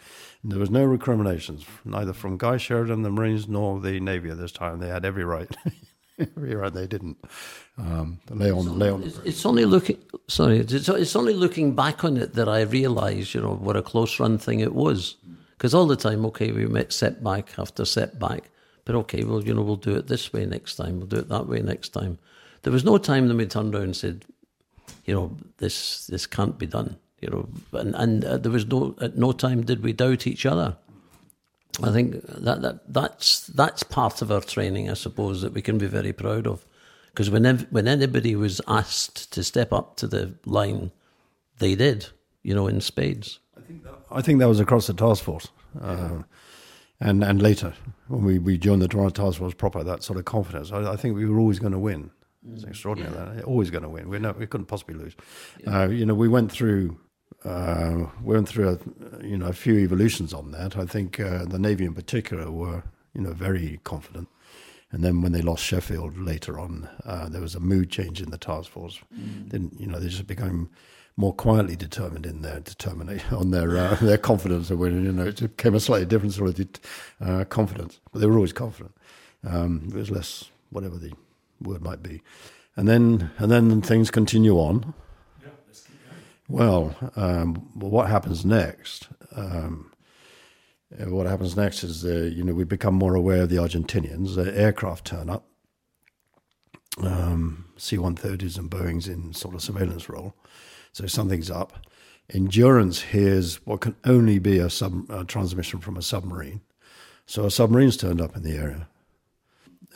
[0.44, 4.52] there was no recriminations, neither from Guy Sheridan, the Marines, nor the Navy at this
[4.52, 4.78] time.
[4.78, 5.54] They had every right.
[6.18, 7.18] every right they didn't.
[7.76, 9.02] Um, lay on, lay on.
[9.02, 9.98] It's, it's only looking
[10.28, 10.60] sorry.
[10.60, 14.20] It's, it's only looking back on it that I realise, you know, what a close
[14.20, 15.16] run thing it was.
[15.56, 18.50] Because all the time, okay, we met setback after setback,
[18.84, 20.98] but okay, well, you know, we'll do it this way next time.
[20.98, 22.18] We'll do it that way next time.
[22.62, 24.24] There was no time that we turned around and said,
[25.04, 26.96] you know, this this can't be done.
[27.20, 30.46] You know, and and uh, there was no at no time did we doubt each
[30.46, 30.76] other.
[31.82, 35.78] I think that, that that's that's part of our training, I suppose, that we can
[35.78, 36.64] be very proud of.
[37.08, 40.90] Because when when anybody was asked to step up to the line,
[41.58, 42.06] they did,
[42.42, 43.38] you know, in spades.
[44.10, 45.48] I think that was across the task force.
[45.80, 46.22] Uh,
[47.00, 47.74] and and later
[48.08, 50.72] when we, we joined the Toronto Task Force proper, that sort of confidence.
[50.72, 52.10] I, I think we were always going to win.
[52.54, 54.08] It's extraordinary that they're always going to win.
[54.08, 55.14] We we couldn't possibly lose.
[55.66, 56.98] Uh, you know, we went through
[57.44, 60.76] uh, we went through a, you know a few evolutions on that.
[60.76, 62.82] I think uh, the Navy in particular were
[63.14, 64.28] you know very confident.
[64.90, 68.30] And then when they lost Sheffield later on, uh, there was a mood change in
[68.30, 68.98] the task force.
[69.50, 70.70] Then you know they just became
[71.16, 75.04] more quietly determined in their determination on their uh, their confidence of winning.
[75.04, 76.68] You know, it became a slightly different sort of
[77.20, 78.94] uh, confidence, but they were always confident.
[79.46, 81.12] Um, it was less whatever the
[81.60, 82.22] word might be,
[82.76, 84.94] and then and then things continue on.
[86.48, 89.08] Well, um, what happens next?
[89.36, 89.92] Um,
[90.98, 94.38] uh, what happens next is, uh, you know, we become more aware of the Argentinians.
[94.38, 95.44] Aircraft turn up,
[97.02, 100.34] um, C-130s and Boeings in sort of surveillance role.
[100.92, 101.86] So something's up.
[102.32, 106.62] Endurance hears what can only be a, sub, a transmission from a submarine.
[107.26, 108.88] So a submarine's turned up in the area.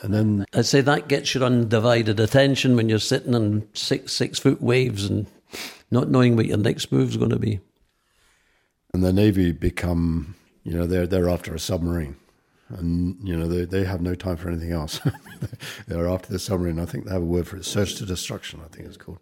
[0.02, 4.38] And then I'd say that gets your undivided attention when you're sitting in six six
[4.40, 5.26] foot waves and
[5.92, 7.60] not knowing what your next move's going to be.
[8.92, 10.34] and the Navy become,
[10.64, 12.16] you know, they're they're after a submarine,
[12.68, 15.00] and you know they they have no time for anything else.
[15.86, 16.80] they're after the submarine.
[16.80, 18.60] I think they have a word for it: search to destruction.
[18.64, 19.20] I think it's called.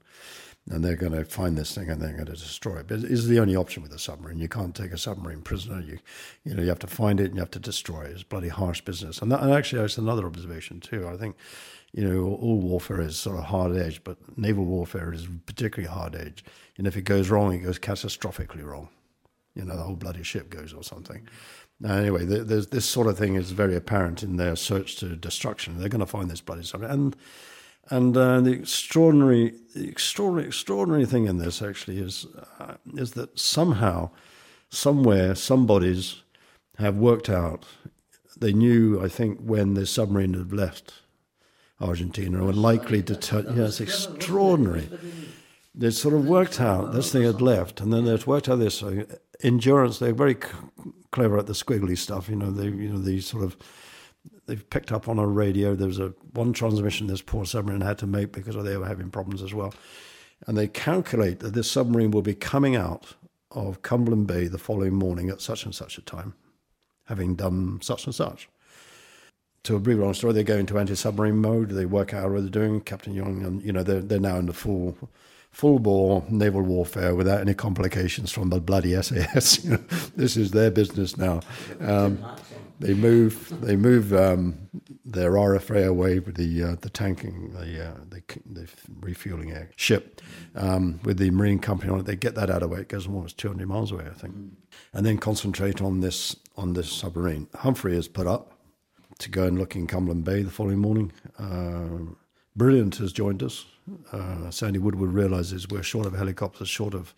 [0.68, 2.88] And they're going to find this thing and they're going to destroy it.
[2.88, 4.38] But it is the only option with a submarine.
[4.38, 5.80] You can't take a submarine prisoner.
[5.80, 5.98] You,
[6.44, 8.12] you know, you have to find it and you have to destroy it.
[8.12, 9.20] It's bloody harsh business.
[9.20, 11.08] And, that, and actually, that's another observation too.
[11.08, 11.36] I think,
[11.92, 16.14] you know, all warfare is sort of hard edge, but naval warfare is particularly hard
[16.14, 16.44] edge.
[16.78, 18.90] And if it goes wrong, it goes catastrophically wrong
[19.54, 21.28] you know, the whole bloody ship goes or something.
[21.80, 25.16] Now, anyway, th there's, this sort of thing is very apparent in their search to
[25.16, 25.78] destruction.
[25.78, 26.92] They're going to find this bloody submarine.
[26.92, 27.16] And,
[27.90, 32.26] and uh, the extraordinary, extraordinary, extraordinary thing in this actually is,
[32.58, 34.10] uh, is that somehow,
[34.68, 36.22] somewhere, somebody's
[36.78, 37.66] have worked out.
[38.38, 40.94] They knew, I think, when the submarine had left
[41.80, 43.56] Argentina, were likely to turn.
[43.56, 44.88] Yeah, it's extraordinary
[45.74, 48.82] they sort of worked out this thing had left, and then they'd worked out this
[48.82, 49.04] uh,
[49.42, 49.98] endurance.
[49.98, 52.28] They're very c- clever at the squiggly stuff.
[52.28, 53.56] You know, they you know the sort of
[54.46, 55.74] they've picked up on a radio.
[55.74, 59.10] There was a one transmission this poor submarine had to make because they were having
[59.10, 59.74] problems as well,
[60.46, 63.14] and they calculate that this submarine will be coming out
[63.50, 66.34] of Cumberland Bay the following morning at such and such a time,
[67.06, 68.48] having done such and such
[69.64, 71.70] to a brief long story, they go into anti-submarine mode.
[71.70, 72.80] They work out what they're doing.
[72.80, 74.96] Captain Young, and you know, they're they're now in the full,
[75.50, 79.64] full bore naval warfare without any complications from the bloody SAS.
[79.64, 79.84] You know,
[80.16, 81.40] this is their business now.
[81.80, 82.24] Um,
[82.80, 84.70] they move, they move um,
[85.04, 88.68] their RFA away with the uh, the tanking, the, uh, the the
[89.00, 90.22] refueling air ship
[90.54, 92.06] um, with the marine company on it.
[92.06, 92.80] They get that out of the way.
[92.80, 94.34] It goes almost 200 miles away, I think,
[94.94, 97.48] and then concentrate on this on this submarine.
[97.54, 98.52] Humphrey is put up
[99.18, 101.12] to go and look in Cumberland Bay the following morning.
[101.38, 102.14] Uh,
[102.56, 103.64] Brilliant has joined us.
[104.12, 107.14] Uh, Sandy Woodward realizes we're short of helicopters, short of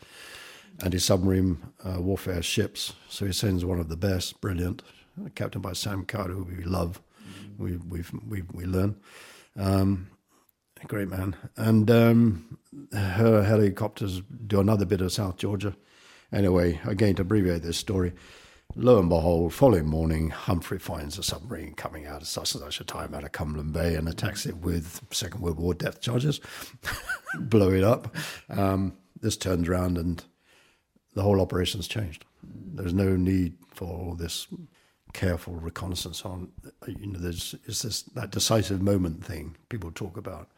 [0.83, 2.95] anti submarine uh, warfare ships.
[3.09, 4.83] So he sends one of the best, Brilliant,
[5.35, 7.01] captained by Sam Carter, who we love.
[7.59, 8.97] We, we've, we, we learn.
[9.59, 10.09] Um,
[10.83, 11.37] a great man.
[11.57, 12.59] And um,
[12.93, 15.77] her helicopters do another bit of South Georgia.
[16.33, 18.13] Anyway, again, to abbreviate this story,
[18.75, 22.81] Lo and behold, following morning, Humphrey finds a submarine coming out at such and such
[22.81, 26.41] a time out of Cumberland Bay and attacks it with Second World War depth charges,
[27.39, 28.17] blow it up.
[28.49, 30.25] Um, this turns around and
[31.15, 32.25] the whole operation's changed.
[32.43, 34.47] There's no need for all this
[35.13, 36.51] careful reconnaissance on.
[36.87, 40.49] You know, there's it's this that decisive moment thing people talk about.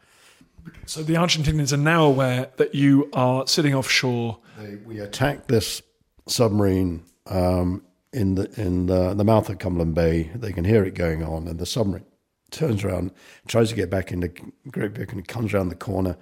[0.85, 4.39] So the Argentinians are now aware that you are sitting offshore.
[4.57, 5.81] They, we attacked this
[6.27, 7.83] submarine um,
[8.13, 10.31] in the in the, the mouth of Cumberland Bay.
[10.35, 12.05] They can hear it going on, and the submarine
[12.51, 13.11] turns around,
[13.47, 14.29] tries to get back into
[14.69, 16.17] Grytviken, comes around the corner.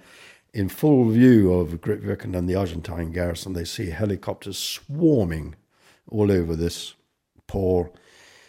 [0.52, 5.56] In full view of Grytviken and the Argentine garrison, they see helicopters swarming
[6.08, 6.94] all over this
[7.46, 7.90] poor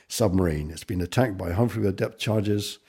[0.08, 0.72] submarine.
[0.72, 2.80] It's been attacked by Humphrey with depth charges.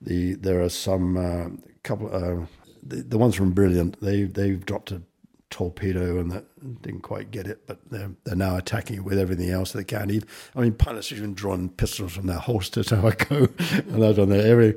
[0.00, 1.48] The there are some uh,
[1.82, 2.46] couple uh,
[2.82, 4.00] the, the ones from Brilliant.
[4.00, 5.02] They they've dropped a
[5.50, 6.46] torpedo and that
[6.82, 10.10] didn't quite get it, but they're they're now attacking it with everything else they can.
[10.10, 12.90] Even, I mean, pilots even drawn pistols from their holsters.
[12.90, 14.76] How I go and that's on their every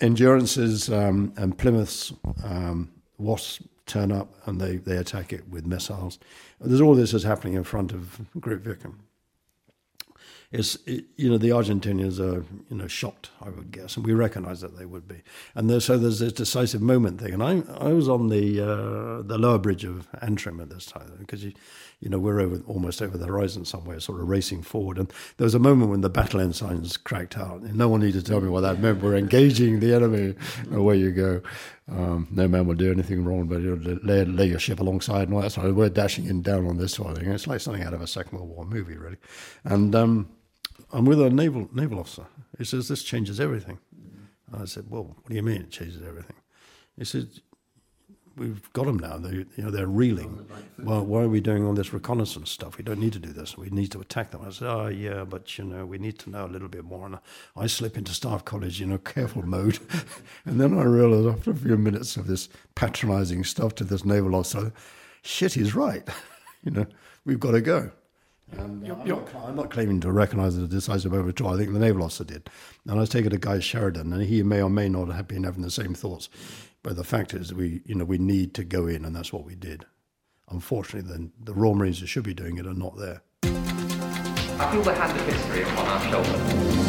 [0.00, 2.12] endurances um, and Plymouths.
[2.44, 6.18] Um, wasps turn up and they, they attack it with missiles.
[6.60, 8.94] There's all this is happening in front of Grytviken.
[10.50, 14.14] It's it, you know the Argentinians are you know shocked, I would guess, and we
[14.14, 15.22] recognise that they would be.
[15.54, 17.34] And there, so there's this decisive moment thing.
[17.34, 21.12] And I I was on the uh, the lower bridge of Antrim at this time
[21.18, 21.52] because you
[22.00, 24.96] you know we're over almost over the horizon somewhere, sort of racing forward.
[24.96, 27.60] And there was a moment when the battle ensigns cracked out.
[27.60, 29.02] And no one needed to tell me what that meant.
[29.02, 30.34] We're engaging the enemy.
[30.72, 31.42] Away you go.
[31.90, 35.28] Um, no man will do anything wrong, but you know, lay, lay your ship alongside
[35.28, 35.76] and all that sort of.
[35.76, 37.30] We're dashing in down on this sort of thing.
[37.30, 39.16] It's like something out of a Second World War movie, really.
[39.64, 40.28] And um,
[40.92, 42.26] I'm with a naval naval officer.
[42.56, 43.78] He says this changes everything.
[44.52, 46.36] I said, well, what do you mean it changes everything?
[46.96, 47.28] He said,
[48.38, 49.18] we've got them now.
[49.18, 50.46] They, you know, they're reeling.
[50.78, 52.78] Well, why are we doing all this reconnaissance stuff?
[52.78, 53.58] We don't need to do this.
[53.58, 54.42] We need to attack them.
[54.46, 57.06] I said, oh yeah, but you know, we need to know a little bit more.
[57.06, 57.18] And
[57.56, 59.78] I slip into staff college, you know, careful mode.
[60.44, 64.34] and then I realised after a few minutes of this patronising stuff to this naval
[64.34, 64.72] officer,
[65.22, 66.08] shit, he's right.
[66.62, 66.86] you know,
[67.24, 67.90] we've got to go.
[68.52, 71.48] And uh, I'm, not, I'm, not, claiming to recognise the decisive overthrow.
[71.48, 72.48] I think the naval officer did.
[72.86, 75.44] And I was taking to Guy Sheridan, and he may or may not have been
[75.44, 76.28] having the same thoughts.
[76.82, 79.44] But the fact is, we you know we need to go in, and that's what
[79.44, 79.84] we did.
[80.50, 83.22] Unfortunately, then the Royal Marines that should be doing it are not there.
[83.42, 86.88] I feel the hand of history upon our shoulders.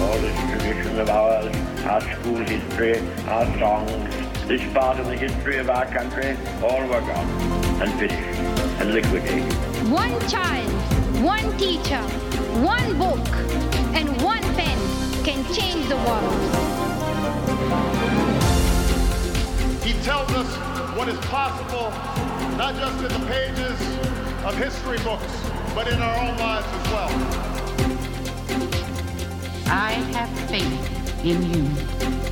[0.00, 5.58] All this tradition of ours, our school history, our songs, this part of the history
[5.58, 7.28] of our country, all were gone
[7.82, 9.52] and finished and liquidated.
[9.90, 10.70] One child,
[11.22, 12.02] one teacher,
[12.62, 13.26] one book,
[13.94, 14.78] and one pen
[15.24, 16.32] can change the world.
[19.82, 20.50] He tells us
[20.96, 21.90] what is possible,
[22.56, 23.80] not just in the pages
[24.44, 25.32] of history books,
[25.74, 27.10] but in our own lives as well.
[29.68, 32.25] I have faith in you.